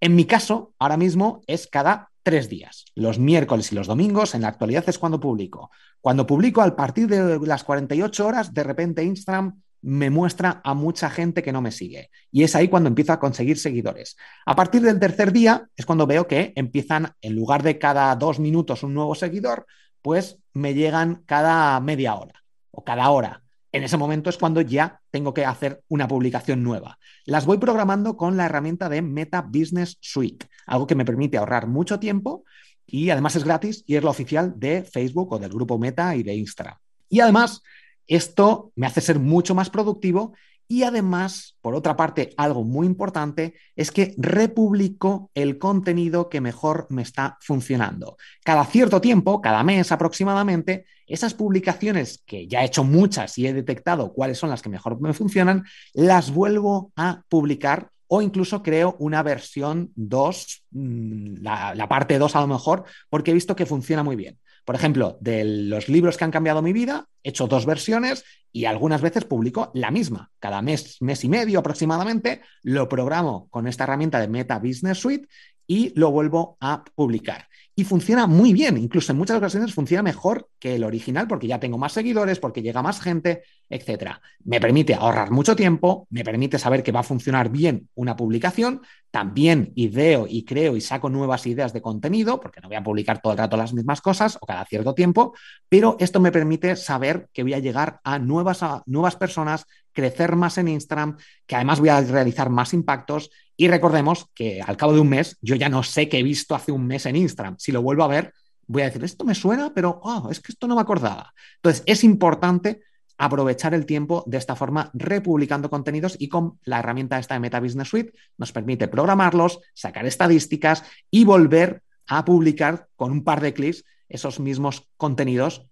En 0.00 0.14
mi 0.14 0.24
caso, 0.24 0.74
ahora 0.78 0.96
mismo 0.96 1.42
es 1.46 1.66
cada 1.66 2.10
tres 2.22 2.48
días. 2.48 2.84
Los 2.94 3.18
miércoles 3.18 3.72
y 3.72 3.74
los 3.74 3.86
domingos, 3.86 4.34
en 4.34 4.42
la 4.42 4.48
actualidad 4.48 4.84
es 4.88 4.98
cuando 4.98 5.20
publico. 5.20 5.70
Cuando 6.00 6.26
publico, 6.26 6.62
al 6.62 6.74
partir 6.74 7.08
de 7.08 7.38
las 7.46 7.64
48 7.64 8.26
horas, 8.26 8.54
de 8.54 8.62
repente 8.62 9.04
Instagram 9.04 9.60
me 9.82 10.10
muestra 10.10 10.60
a 10.64 10.74
mucha 10.74 11.10
gente 11.10 11.42
que 11.42 11.52
no 11.52 11.60
me 11.60 11.72
sigue. 11.72 12.10
Y 12.30 12.44
es 12.44 12.54
ahí 12.54 12.68
cuando 12.68 12.88
empiezo 12.88 13.12
a 13.12 13.20
conseguir 13.20 13.58
seguidores. 13.58 14.16
A 14.46 14.56
partir 14.56 14.82
del 14.82 15.00
tercer 15.00 15.32
día 15.32 15.68
es 15.76 15.84
cuando 15.84 16.06
veo 16.06 16.26
que 16.26 16.52
empiezan, 16.56 17.12
en 17.20 17.34
lugar 17.34 17.62
de 17.62 17.78
cada 17.78 18.14
dos 18.16 18.38
minutos 18.38 18.82
un 18.82 18.94
nuevo 18.94 19.14
seguidor, 19.14 19.66
pues 20.00 20.38
me 20.52 20.74
llegan 20.74 21.22
cada 21.26 21.78
media 21.80 22.14
hora 22.14 22.42
o 22.70 22.84
cada 22.84 23.10
hora. 23.10 23.42
En 23.72 23.84
ese 23.84 23.96
momento 23.96 24.30
es 24.30 24.36
cuando 24.36 24.60
ya 24.60 25.00
tengo 25.10 25.32
que 25.32 25.46
hacer 25.46 25.82
una 25.88 26.06
publicación 26.06 26.62
nueva. 26.62 26.98
Las 27.24 27.46
voy 27.46 27.58
programando 27.58 28.16
con 28.16 28.36
la 28.36 28.44
herramienta 28.44 28.88
de 28.88 29.00
Meta 29.00 29.40
Business 29.40 29.96
Suite, 30.00 30.46
algo 30.66 30.86
que 30.86 30.94
me 30.94 31.06
permite 31.06 31.38
ahorrar 31.38 31.66
mucho 31.66 31.98
tiempo 31.98 32.44
y 32.86 33.10
además 33.10 33.34
es 33.36 33.44
gratis 33.44 33.82
y 33.86 33.96
es 33.96 34.04
la 34.04 34.10
oficial 34.10 34.52
de 34.56 34.82
Facebook 34.84 35.32
o 35.32 35.38
del 35.38 35.50
grupo 35.50 35.78
Meta 35.78 36.14
y 36.14 36.22
de 36.22 36.34
Instagram. 36.34 36.76
Y 37.08 37.20
además 37.20 37.62
esto 38.06 38.72
me 38.76 38.86
hace 38.86 39.00
ser 39.00 39.18
mucho 39.18 39.54
más 39.54 39.70
productivo 39.70 40.32
y 40.72 40.84
además, 40.84 41.58
por 41.60 41.74
otra 41.74 41.96
parte, 41.96 42.32
algo 42.38 42.64
muy 42.64 42.86
importante 42.86 43.52
es 43.76 43.90
que 43.90 44.14
republico 44.16 45.30
el 45.34 45.58
contenido 45.58 46.30
que 46.30 46.40
mejor 46.40 46.86
me 46.88 47.02
está 47.02 47.36
funcionando. 47.42 48.16
Cada 48.42 48.64
cierto 48.64 48.98
tiempo, 48.98 49.42
cada 49.42 49.62
mes 49.64 49.92
aproximadamente, 49.92 50.86
esas 51.06 51.34
publicaciones 51.34 52.22
que 52.24 52.46
ya 52.46 52.62
he 52.62 52.64
hecho 52.64 52.84
muchas 52.84 53.36
y 53.36 53.46
he 53.46 53.52
detectado 53.52 54.14
cuáles 54.14 54.38
son 54.38 54.48
las 54.48 54.62
que 54.62 54.70
mejor 54.70 54.98
me 54.98 55.12
funcionan, 55.12 55.64
las 55.92 56.30
vuelvo 56.30 56.90
a 56.96 57.22
publicar 57.28 57.90
o 58.06 58.22
incluso 58.22 58.62
creo 58.62 58.96
una 58.98 59.22
versión 59.22 59.90
2, 59.94 60.64
mm, 60.70 61.34
la, 61.42 61.74
la 61.74 61.86
parte 61.86 62.18
2 62.18 62.34
a 62.34 62.40
lo 62.40 62.46
mejor, 62.46 62.84
porque 63.10 63.30
he 63.30 63.34
visto 63.34 63.54
que 63.54 63.66
funciona 63.66 64.02
muy 64.02 64.16
bien. 64.16 64.38
Por 64.64 64.74
ejemplo, 64.74 65.18
de 65.20 65.44
los 65.44 65.88
libros 65.88 66.16
que 66.16 66.24
han 66.24 66.30
cambiado 66.30 66.62
mi 66.62 66.72
vida, 66.72 67.06
he 67.22 67.30
hecho 67.30 67.48
dos 67.48 67.66
versiones 67.66 68.24
y 68.52 68.66
algunas 68.66 69.00
veces 69.00 69.24
publico 69.24 69.70
la 69.74 69.90
misma. 69.90 70.30
Cada 70.38 70.62
mes, 70.62 70.98
mes 71.00 71.24
y 71.24 71.28
medio 71.28 71.58
aproximadamente, 71.58 72.42
lo 72.62 72.88
programo 72.88 73.48
con 73.50 73.66
esta 73.66 73.84
herramienta 73.84 74.20
de 74.20 74.28
Meta 74.28 74.58
Business 74.58 74.98
Suite 74.98 75.28
y 75.66 75.92
lo 75.98 76.10
vuelvo 76.10 76.56
a 76.60 76.84
publicar 76.94 77.48
y 77.74 77.84
funciona 77.84 78.26
muy 78.26 78.52
bien. 78.52 78.76
Incluso 78.76 79.12
en 79.12 79.18
muchas 79.18 79.38
ocasiones 79.38 79.74
funciona 79.74 80.02
mejor 80.02 80.48
que 80.58 80.74
el 80.74 80.84
original 80.84 81.26
porque 81.26 81.46
ya 81.46 81.58
tengo 81.58 81.78
más 81.78 81.92
seguidores, 81.92 82.38
porque 82.38 82.62
llega 82.62 82.82
más 82.82 83.00
gente, 83.00 83.42
etc. 83.70 84.18
Me 84.44 84.60
permite 84.60 84.94
ahorrar 84.94 85.30
mucho 85.30 85.56
tiempo, 85.56 86.06
me 86.10 86.24
permite 86.24 86.58
saber 86.58 86.82
que 86.82 86.92
va 86.92 87.00
a 87.00 87.04
funcionar 87.04 87.50
bien 87.50 87.88
una 87.94 88.14
publicación. 88.14 88.82
También 89.10 89.72
ideo 89.74 90.26
y 90.28 90.44
creo 90.44 90.76
y 90.76 90.80
saco 90.80 91.08
nuevas 91.08 91.46
ideas 91.46 91.72
de 91.72 91.82
contenido, 91.82 92.40
porque 92.40 92.60
no 92.60 92.68
voy 92.68 92.76
a 92.76 92.82
publicar 92.82 93.20
todo 93.20 93.32
el 93.32 93.38
rato 93.38 93.56
las 93.56 93.72
mismas 93.72 94.00
cosas 94.00 94.38
o 94.40 94.46
cada 94.46 94.64
cierto 94.64 94.94
tiempo, 94.94 95.34
pero 95.68 95.96
esto 95.98 96.20
me 96.20 96.32
permite 96.32 96.76
saber 96.76 97.28
que 97.32 97.42
voy 97.42 97.54
a 97.54 97.58
llegar 97.58 98.00
a 98.04 98.18
nuevas, 98.18 98.62
a 98.62 98.82
nuevas 98.86 99.16
personas, 99.16 99.66
crecer 99.92 100.36
más 100.36 100.58
en 100.58 100.68
Instagram, 100.68 101.16
que 101.46 101.56
además 101.56 101.80
voy 101.80 101.90
a 101.90 102.00
realizar 102.00 102.50
más 102.50 102.72
impactos 102.74 103.30
y 103.56 103.68
recordemos 103.68 104.26
que 104.34 104.60
al 104.60 104.76
cabo 104.76 104.92
de 104.92 105.00
un 105.00 105.08
mes 105.08 105.38
yo 105.40 105.54
ya 105.54 105.68
no 105.68 105.82
sé 105.82 106.08
qué 106.08 106.18
he 106.18 106.22
visto 106.22 106.54
hace 106.54 106.72
un 106.72 106.86
mes 106.86 107.06
en 107.06 107.16
Instagram. 107.16 107.56
Si 107.58 107.72
lo 107.72 107.82
vuelvo 107.82 108.04
a 108.04 108.08
ver, 108.08 108.32
voy 108.66 108.82
a 108.82 108.86
decir, 108.86 109.04
esto 109.04 109.24
me 109.24 109.34
suena, 109.34 109.72
pero 109.74 110.00
oh, 110.02 110.28
es 110.30 110.40
que 110.40 110.52
esto 110.52 110.66
no 110.66 110.74
me 110.74 110.80
acordaba. 110.80 111.32
Entonces, 111.56 111.82
es 111.86 112.04
importante 112.04 112.80
aprovechar 113.18 113.74
el 113.74 113.86
tiempo 113.86 114.24
de 114.26 114.38
esta 114.38 114.56
forma 114.56 114.90
republicando 114.94 115.70
contenidos 115.70 116.16
y 116.18 116.28
con 116.28 116.58
la 116.64 116.80
herramienta 116.80 117.18
esta 117.18 117.34
de 117.34 117.40
Meta 117.40 117.60
Business 117.60 117.88
Suite 117.88 118.12
nos 118.36 118.50
permite 118.50 118.88
programarlos, 118.88 119.60
sacar 119.74 120.06
estadísticas 120.06 120.82
y 121.10 121.24
volver 121.24 121.82
a 122.06 122.24
publicar 122.24 122.88
con 122.96 123.12
un 123.12 123.22
par 123.22 123.40
de 123.40 123.54
clics 123.54 123.84
esos 124.08 124.40
mismos 124.40 124.88
contenidos 124.96 125.66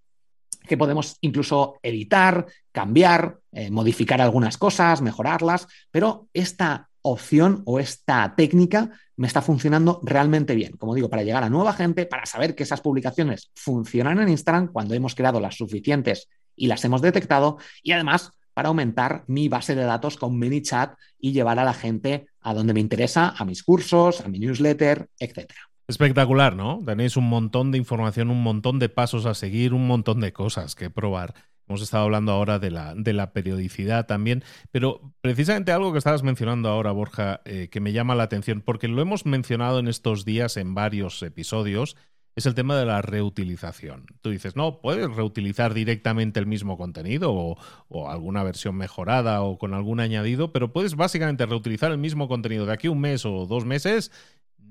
que 0.66 0.76
podemos 0.76 1.16
incluso 1.20 1.78
editar, 1.82 2.46
cambiar, 2.72 3.38
eh, 3.52 3.70
modificar 3.70 4.20
algunas 4.20 4.56
cosas, 4.56 5.02
mejorarlas, 5.02 5.66
pero 5.90 6.28
esta 6.32 6.88
opción 7.02 7.62
o 7.64 7.78
esta 7.78 8.34
técnica 8.36 8.90
me 9.16 9.26
está 9.26 9.42
funcionando 9.42 10.00
realmente 10.02 10.54
bien. 10.54 10.76
Como 10.76 10.94
digo, 10.94 11.08
para 11.08 11.22
llegar 11.22 11.42
a 11.44 11.50
nueva 11.50 11.72
gente, 11.72 12.06
para 12.06 12.26
saber 12.26 12.54
que 12.54 12.62
esas 12.62 12.80
publicaciones 12.80 13.50
funcionan 13.54 14.20
en 14.20 14.28
Instagram 14.28 14.68
cuando 14.72 14.94
hemos 14.94 15.14
creado 15.14 15.40
las 15.40 15.56
suficientes 15.56 16.28
y 16.56 16.66
las 16.66 16.84
hemos 16.84 17.02
detectado 17.02 17.58
y 17.82 17.92
además 17.92 18.32
para 18.54 18.68
aumentar 18.68 19.24
mi 19.26 19.48
base 19.48 19.74
de 19.74 19.84
datos 19.84 20.16
con 20.16 20.38
ManyChat 20.38 20.94
y 21.18 21.32
llevar 21.32 21.58
a 21.58 21.64
la 21.64 21.74
gente 21.74 22.26
a 22.40 22.52
donde 22.52 22.74
me 22.74 22.80
interesa, 22.80 23.34
a 23.36 23.44
mis 23.44 23.62
cursos, 23.62 24.20
a 24.20 24.28
mi 24.28 24.38
newsletter, 24.38 25.08
etc. 25.18 25.52
Espectacular, 25.90 26.54
¿no? 26.54 26.80
Tenéis 26.86 27.16
un 27.16 27.28
montón 27.28 27.72
de 27.72 27.78
información, 27.78 28.30
un 28.30 28.44
montón 28.44 28.78
de 28.78 28.88
pasos 28.88 29.26
a 29.26 29.34
seguir, 29.34 29.74
un 29.74 29.88
montón 29.88 30.20
de 30.20 30.32
cosas 30.32 30.76
que 30.76 30.88
probar. 30.88 31.34
Hemos 31.66 31.82
estado 31.82 32.04
hablando 32.04 32.30
ahora 32.30 32.60
de 32.60 32.70
la, 32.70 32.94
de 32.94 33.12
la 33.12 33.32
periodicidad 33.32 34.06
también, 34.06 34.44
pero 34.70 35.12
precisamente 35.20 35.72
algo 35.72 35.90
que 35.90 35.98
estabas 35.98 36.22
mencionando 36.22 36.68
ahora, 36.68 36.92
Borja, 36.92 37.40
eh, 37.44 37.66
que 37.72 37.80
me 37.80 37.92
llama 37.92 38.14
la 38.14 38.22
atención, 38.22 38.60
porque 38.60 38.86
lo 38.86 39.02
hemos 39.02 39.26
mencionado 39.26 39.80
en 39.80 39.88
estos 39.88 40.24
días 40.24 40.56
en 40.56 40.76
varios 40.76 41.20
episodios, 41.24 41.96
es 42.36 42.46
el 42.46 42.54
tema 42.54 42.76
de 42.78 42.86
la 42.86 43.02
reutilización. 43.02 44.06
Tú 44.20 44.30
dices, 44.30 44.54
no, 44.54 44.80
puedes 44.80 45.10
reutilizar 45.10 45.74
directamente 45.74 46.38
el 46.38 46.46
mismo 46.46 46.78
contenido 46.78 47.32
o, 47.34 47.58
o, 47.88 48.08
alguna 48.08 48.44
versión 48.44 48.76
mejorada 48.76 49.42
o 49.42 49.58
con 49.58 49.74
algún 49.74 49.98
añadido, 49.98 50.52
pero 50.52 50.72
puedes 50.72 50.94
básicamente 50.94 51.46
reutilizar 51.46 51.90
el 51.90 51.98
mismo 51.98 52.28
contenido 52.28 52.64
de 52.64 52.74
aquí 52.74 52.86
un 52.86 53.00
mes 53.00 53.26
o 53.26 53.46
dos 53.46 53.64
meses, 53.64 54.12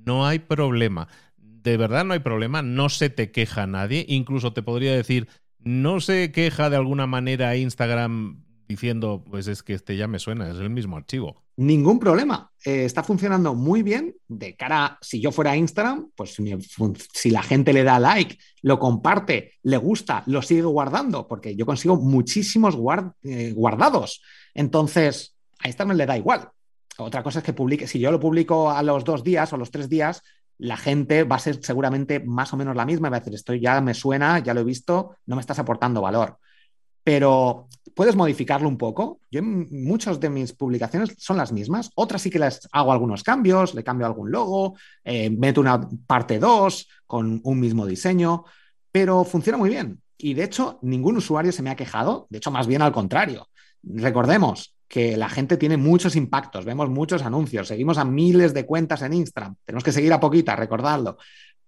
no 0.05 0.25
hay 0.25 0.39
problema. 0.39 1.07
De 1.37 1.77
verdad 1.77 2.05
no 2.05 2.13
hay 2.13 2.19
problema, 2.19 2.61
no 2.61 2.89
se 2.89 3.09
te 3.09 3.31
queja 3.31 3.67
nadie, 3.67 4.05
incluso 4.07 4.53
te 4.53 4.63
podría 4.63 4.95
decir, 4.95 5.27
no 5.59 5.99
se 5.99 6.31
queja 6.31 6.69
de 6.69 6.77
alguna 6.77 7.05
manera 7.05 7.55
Instagram 7.55 8.43
diciendo, 8.67 9.25
pues 9.27 9.47
es 9.47 9.63
que 9.63 9.73
este 9.73 9.97
ya 9.97 10.07
me 10.07 10.19
suena, 10.19 10.49
es 10.49 10.57
el 10.57 10.69
mismo 10.69 10.95
archivo. 10.95 11.43
Ningún 11.57 11.99
problema. 11.99 12.51
Eh, 12.63 12.85
está 12.85 13.03
funcionando 13.03 13.55
muy 13.55 13.81
bien 13.83 14.15
de 14.27 14.55
cara, 14.55 14.97
si 15.01 15.19
yo 15.19 15.31
fuera 15.31 15.57
Instagram, 15.57 16.11
pues 16.15 16.37
si, 17.13 17.31
la 17.31 17.41
gente 17.41 17.73
le 17.73 17.83
da 17.83 17.99
like, 17.99 18.37
lo 18.61 18.77
comparte, 18.77 19.53
le 19.63 19.77
gusta, 19.77 20.23
lo 20.27 20.41
sigue 20.41 20.61
guardando, 20.61 21.27
porque 21.27 21.55
yo 21.55 21.65
consigo 21.65 21.97
muchísimos 21.97 22.77
eh, 23.23 23.51
guardados. 23.53 24.21
Entonces, 24.53 25.35
a 25.59 25.67
Instagram 25.67 25.97
le 25.97 26.05
da 26.05 26.17
igual. 26.17 26.49
Otra 26.99 27.23
cosa 27.23 27.39
es 27.39 27.45
que 27.45 27.53
publique, 27.53 27.87
si 27.87 27.99
yo 27.99 28.11
lo 28.11 28.19
publico 28.19 28.69
a 28.69 28.83
los 28.83 29.03
dos 29.03 29.23
días 29.23 29.51
o 29.51 29.55
a 29.55 29.59
los 29.59 29.71
tres 29.71 29.89
días, 29.89 30.21
la 30.57 30.77
gente 30.77 31.23
va 31.23 31.37
a 31.37 31.39
ser 31.39 31.63
seguramente 31.63 32.19
más 32.19 32.53
o 32.53 32.57
menos 32.57 32.75
la 32.75 32.85
misma. 32.85 33.09
Va 33.09 33.17
a 33.17 33.19
decir, 33.19 33.33
esto 33.33 33.53
ya 33.53 33.81
me 33.81 33.93
suena, 33.93 34.39
ya 34.39 34.53
lo 34.53 34.61
he 34.61 34.65
visto, 34.65 35.15
no 35.25 35.35
me 35.35 35.41
estás 35.41 35.59
aportando 35.59 36.01
valor. 36.01 36.37
Pero 37.03 37.69
puedes 37.95 38.15
modificarlo 38.15 38.67
un 38.67 38.77
poco. 38.77 39.21
Yo 39.31 39.41
muchas 39.41 40.19
de 40.19 40.29
mis 40.29 40.53
publicaciones 40.53 41.15
son 41.17 41.37
las 41.37 41.51
mismas. 41.51 41.89
Otras 41.95 42.21
sí 42.21 42.29
que 42.29 42.39
les 42.39 42.67
hago 42.71 42.91
algunos 42.91 43.23
cambios, 43.23 43.73
le 43.73 43.83
cambio 43.83 44.05
algún 44.05 44.31
logo, 44.31 44.75
eh, 45.03 45.29
meto 45.29 45.61
una 45.61 45.87
parte 46.05 46.39
2 46.39 46.87
con 47.07 47.39
un 47.43 47.59
mismo 47.59 47.85
diseño, 47.85 48.43
pero 48.91 49.23
funciona 49.23 49.57
muy 49.57 49.69
bien. 49.69 50.01
Y 50.17 50.33
de 50.33 50.43
hecho, 50.43 50.79
ningún 50.81 51.15
usuario 51.17 51.53
se 51.53 51.63
me 51.63 51.69
ha 51.69 51.75
quejado. 51.75 52.27
De 52.29 52.39
hecho, 52.39 52.51
más 52.51 52.67
bien 52.67 52.81
al 52.81 52.91
contrario. 52.91 53.47
Recordemos, 53.81 54.75
que 54.89 55.15
la 55.15 55.29
gente 55.29 55.55
tiene 55.55 55.77
muchos 55.77 56.15
impactos, 56.15 56.65
vemos 56.65 56.89
muchos 56.89 57.21
anuncios, 57.21 57.67
seguimos 57.67 57.99
a 57.99 58.03
miles 58.03 58.55
de 58.55 58.65
cuentas 58.65 59.03
en 59.03 59.13
Instagram, 59.13 59.55
tenemos 59.63 59.83
que 59.83 59.91
seguir 59.91 60.11
a 60.11 60.19
poquitas, 60.19 60.57
recordadlo. 60.57 61.17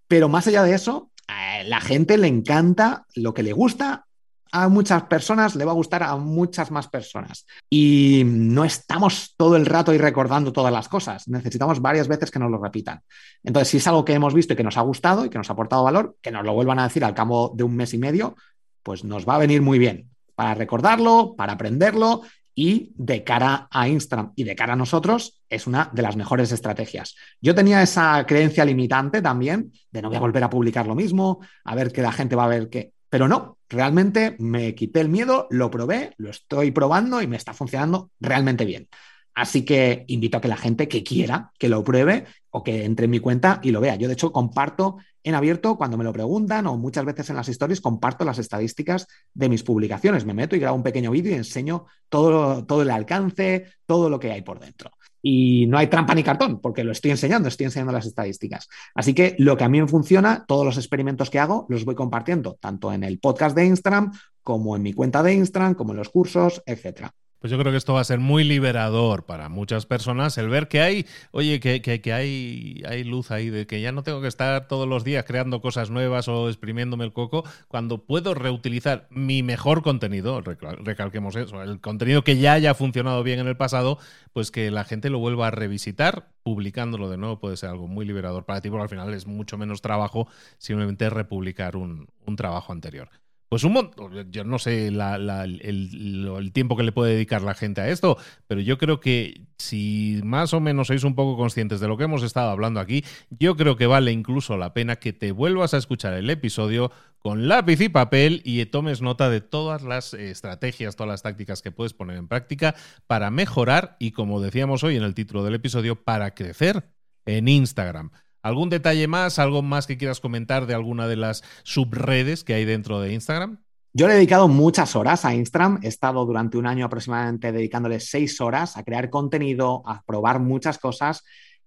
Pero 0.08 0.28
más 0.28 0.48
allá 0.48 0.64
de 0.64 0.74
eso, 0.74 1.12
eh, 1.30 1.64
la 1.66 1.80
gente 1.80 2.18
le 2.18 2.28
encanta 2.28 3.06
lo 3.16 3.34
que 3.34 3.44
le 3.44 3.54
gusta 3.54 4.06
a 4.52 4.68
muchas 4.68 5.04
personas, 5.04 5.56
le 5.56 5.64
va 5.64 5.72
a 5.72 5.76
gustar 5.76 6.02
a 6.04 6.18
muchas 6.18 6.72
más 6.72 6.88
personas. 6.88 7.46
Y 7.70 8.24
no 8.26 8.66
estamos 8.66 9.36
todo 9.38 9.56
el 9.56 9.68
rato 9.68 9.92
ahí 9.92 10.00
recordando 10.00 10.52
todas 10.52 10.74
las 10.74 10.90
cosas, 10.90 11.28
necesitamos 11.28 11.80
varias 11.80 12.08
veces 12.08 12.32
que 12.32 12.40
nos 12.40 12.50
lo 12.50 12.58
repitan. 12.58 13.02
Entonces, 13.44 13.70
si 13.70 13.78
es 13.78 13.88
algo 13.88 14.04
que 14.04 14.14
hemos 14.14 14.34
visto 14.34 14.54
y 14.54 14.56
que 14.56 14.64
nos 14.64 14.78
ha 14.78 14.82
gustado 14.82 15.26
y 15.26 15.30
que 15.30 15.38
nos 15.38 15.50
ha 15.50 15.54
aportado 15.54 15.84
valor, 15.84 16.18
que 16.22 16.32
nos 16.32 16.44
lo 16.44 16.54
vuelvan 16.54 16.80
a 16.80 16.84
decir 16.84 17.06
al 17.06 17.14
cabo 17.14 17.54
de 17.56 17.64
un 17.64 17.76
mes 17.76 17.94
y 17.94 18.00
medio, 18.00 18.36
pues 18.82 19.04
nos 19.04 19.30
va 19.30 19.36
a 19.36 19.40
venir 19.40 19.62
muy 19.62 19.78
bien 19.78 20.10
para 20.36 20.56
recordarlo, 20.56 21.36
para 21.38 21.54
aprenderlo 21.54 22.24
y 22.56 22.92
de 22.96 23.24
cara 23.24 23.68
a 23.72 23.88
Instagram 23.88 24.34
y 24.36 24.44
de 24.44 24.56
cara 24.56 24.74
a 24.74 24.76
nosotros 24.76 25.42
es 25.50 25.68
una 25.68 25.90
de 25.94 26.02
las 26.02 26.16
mejores 26.16 26.52
estrategias. 26.52 27.16
Yo 27.40 27.56
tenía 27.56 27.82
esa 27.82 28.26
creencia 28.26 28.66
limitante 28.66 29.22
también 29.22 29.72
de 29.92 30.02
no 30.02 30.10
voy 30.10 30.18
a 30.18 30.22
volver 30.22 30.44
a 30.44 30.50
publicar 30.50 30.88
lo 30.88 30.96
mismo, 30.96 31.40
a 31.64 31.76
ver 31.76 31.92
que 31.92 32.02
la 32.02 32.12
gente 32.12 32.36
va 32.36 32.46
a 32.46 32.50
ver 32.50 32.70
que... 32.70 32.94
Pero 33.10 33.28
no, 33.28 33.58
realmente 33.68 34.38
me 34.40 34.74
quité 34.74 35.02
el 35.02 35.10
miedo, 35.10 35.48
lo 35.50 35.70
probé, 35.70 36.14
lo 36.18 36.30
estoy 36.30 36.72
probando 36.72 37.22
y 37.22 37.28
me 37.28 37.36
está 37.36 37.54
funcionando 37.54 38.12
realmente 38.20 38.64
bien. 38.64 38.88
Así 39.34 39.64
que 39.64 40.04
invito 40.08 40.38
a 40.38 40.42
que 40.42 40.48
la 40.48 40.58
gente 40.58 40.88
que 40.88 41.04
quiera 41.04 41.52
que 41.58 41.70
lo 41.70 41.84
pruebe 41.84 42.26
o 42.50 42.64
que 42.64 42.84
entre 42.84 43.06
en 43.06 43.12
mi 43.12 43.20
cuenta 43.20 43.60
y 43.64 43.72
lo 43.72 43.80
vea. 43.80 43.96
Yo, 43.96 44.08
de 44.08 44.14
hecho, 44.14 44.32
comparto 44.32 44.98
en 45.24 45.36
abierto 45.36 45.78
cuando 45.78 45.98
me 45.98 46.04
lo 46.04 46.12
preguntan 46.12 46.68
o 46.68 46.78
muchas 46.78 47.06
veces 47.06 47.30
en 47.30 47.36
las 47.36 47.48
stories 47.48 47.82
comparto 47.82 48.26
las 48.26 48.40
estadísticas 48.40 49.08
de 49.34 49.50
mis 49.50 49.64
publicaciones. 49.64 50.26
Me 50.26 50.34
meto 50.34 50.56
y 50.56 50.60
grabo 50.60 50.76
un 50.76 50.84
pequeño 50.84 51.12
vídeo 51.12 51.32
y 51.32 51.36
enseño 51.36 51.86
todo, 52.10 52.66
todo 52.66 52.82
el 52.82 52.90
alcance, 52.90 53.66
todo 53.86 54.10
lo 54.10 54.20
que 54.20 54.32
hay 54.32 54.42
por 54.42 54.60
dentro. 54.60 54.92
Y 55.24 55.68
no 55.68 55.78
hay 55.78 55.88
trampa 55.88 56.16
ni 56.16 56.24
cartón, 56.24 56.60
porque 56.60 56.84
lo 56.84 56.92
estoy 56.92 57.12
enseñando, 57.12 57.48
estoy 57.48 57.66
enseñando 57.66 57.94
las 57.94 58.08
estadísticas. 58.08 58.68
Así 58.96 59.14
que 59.14 59.36
lo 59.38 59.56
que 59.56 59.64
a 59.64 59.70
mí 59.70 59.80
me 59.80 59.88
funciona, 59.88 60.46
todos 60.48 60.66
los 60.66 60.78
experimentos 60.78 61.30
que 61.30 61.38
hago, 61.38 61.68
los 61.70 61.86
voy 61.86 61.94
compartiendo, 61.94 62.58
tanto 62.60 62.92
en 62.92 63.04
el 63.04 63.20
podcast 63.20 63.56
de 63.56 63.66
Instagram, 63.66 64.12
como 64.42 64.76
en 64.76 64.82
mi 64.82 64.94
cuenta 64.94 65.22
de 65.22 65.34
Instagram, 65.36 65.76
como 65.76 65.92
en 65.92 65.98
los 65.98 66.10
cursos, 66.10 66.64
etcétera. 66.66 67.14
Pues 67.42 67.50
yo 67.50 67.58
creo 67.58 67.72
que 67.72 67.80
esto 67.80 67.96
va 67.96 68.02
a 68.02 68.04
ser 68.04 68.20
muy 68.20 68.44
liberador 68.44 69.26
para 69.26 69.50
muchas 69.50 69.88
personas 69.88 70.38
el 70.38 70.48
ver 70.48 70.68
que 70.68 70.80
hay, 70.80 71.08
oye, 71.32 71.60
que, 71.60 71.82
que, 71.82 72.14
hay, 72.14 72.84
hay 72.88 73.04
luz 73.04 73.32
ahí, 73.32 73.50
de 73.50 73.66
que 73.66 73.82
ya 73.82 73.92
no 73.92 74.04
tengo 74.04 74.22
que 74.22 74.28
estar 74.28 74.68
todos 74.68 74.88
los 74.88 75.04
días 75.04 75.26
creando 75.26 75.60
cosas 75.60 75.90
nuevas 75.90 76.28
o 76.28 76.50
exprimiéndome 76.50 77.04
el 77.04 77.14
coco, 77.14 77.44
cuando 77.68 78.06
puedo 78.06 78.36
reutilizar 78.36 79.08
mi 79.10 79.42
mejor 79.42 79.82
contenido, 79.82 80.40
recalquemos 80.42 81.36
eso, 81.36 81.64
el 81.64 81.82
contenido 81.82 82.24
que 82.24 82.38
ya 82.38 82.54
haya 82.54 82.76
funcionado 82.76 83.24
bien 83.24 83.40
en 83.40 83.48
el 83.48 83.58
pasado, 83.58 83.98
pues 84.34 84.52
que 84.52 84.70
la 84.70 84.84
gente 84.84 85.10
lo 85.10 85.18
vuelva 85.18 85.48
a 85.48 85.52
revisitar, 85.52 86.28
publicándolo 86.44 87.10
de 87.10 87.18
nuevo 87.18 87.40
puede 87.40 87.58
ser 87.58 87.72
algo 87.72 87.88
muy 87.88 88.06
liberador 88.06 88.46
para 88.46 88.62
ti, 88.62 88.70
porque 88.70 88.84
al 88.84 88.90
final 88.90 89.16
es 89.16 89.26
mucho 89.26 89.58
menos 89.58 89.82
trabajo 89.82 90.28
simplemente 90.60 91.10
republicar 91.10 91.76
un, 91.76 92.08
un 92.28 92.36
trabajo 92.36 92.72
anterior. 92.72 93.10
Pues 93.52 93.66
un 93.66 93.74
montón, 93.74 94.32
yo 94.32 94.46
no 94.46 94.60
sé 94.60 94.88
el, 94.88 96.52
tiempo 96.54 96.78
que 96.78 96.84
le 96.84 96.94
puede 96.94 97.16
dedicar 97.16 97.42
la 97.42 97.54
gente 97.54 97.82
a 97.82 97.90
esto, 97.90 98.18
pero 98.48 98.62
yo 98.62 98.78
creo 98.78 99.02
que 99.02 99.42
si 99.58 100.22
más 100.24 100.54
o 100.54 100.62
menos 100.62 100.88
sois 100.88 101.04
un 101.04 101.16
poco 101.16 101.36
conscientes 101.36 101.82
de 101.82 101.90
lo 101.90 101.98
que 101.98 102.06
hemos 102.06 102.24
estado 102.24 102.50
hablando 102.50 102.80
aquí, 102.80 103.04
yo 103.30 103.58
creo 103.58 103.76
que 103.76 103.88
vale 103.88 104.14
incluso 104.14 104.56
la 104.56 104.74
pena 104.74 104.96
que 104.96 105.12
te 105.12 105.34
vuelvas 105.34 105.74
a 105.74 105.80
escuchar 105.80 106.14
el 106.14 106.30
episodio 106.30 106.94
con 107.18 107.50
lápiz 107.50 107.82
y 107.82 107.90
papel 107.90 108.42
y 108.46 108.66
tomes 108.68 109.02
nota 109.02 109.30
de 109.30 109.42
todas 109.42 109.84
las 109.84 110.14
estrategias, 110.14 110.96
todas 110.96 111.10
las 111.10 111.22
tácticas 111.22 111.62
que 111.62 111.74
puedes 111.74 111.92
poner 111.92 112.16
en 112.16 112.30
práctica 112.30 112.74
para 113.06 113.32
mejorar 113.32 113.98
y, 114.00 114.12
como 114.12 114.40
decíamos 114.40 114.86
hoy 114.86 114.96
en 114.96 115.04
el 115.04 115.14
título 115.14 115.44
del 115.44 115.56
episodio, 115.56 116.02
para 116.02 116.34
crecer 116.36 116.86
en 117.26 117.50
Instagram. 117.50 118.12
¿Algún 118.42 118.70
detalle 118.70 119.08
más, 119.08 119.38
algo 119.40 119.62
más 119.62 119.88
que 119.88 119.98
quieras 119.98 120.20
comentar 120.20 120.66
de 120.66 120.74
alguna 120.74 121.08
de 121.08 121.16
las 121.16 121.44
subredes 121.64 122.44
que 122.44 122.56
hay 122.56 122.66
dentro 122.66 123.00
de 123.00 123.14
Instagram? 123.14 123.60
Yo 123.94 124.08
le 124.08 124.14
he 124.14 124.16
dedicado 124.16 124.48
muchas 124.48 124.96
horas 124.96 125.26
a 125.26 125.36
Instagram. 125.36 125.80
He 125.84 125.88
estado 125.88 126.26
durante 126.26 126.58
un 126.58 126.66
año 126.66 126.86
aproximadamente 126.86 127.52
dedicándole 127.52 128.00
seis 128.00 128.40
horas 128.40 128.78
a 128.78 128.84
crear 128.84 129.10
contenido, 129.10 129.84
a 129.86 130.02
probar 130.04 130.40
muchas 130.40 130.80
cosas. 130.80 131.24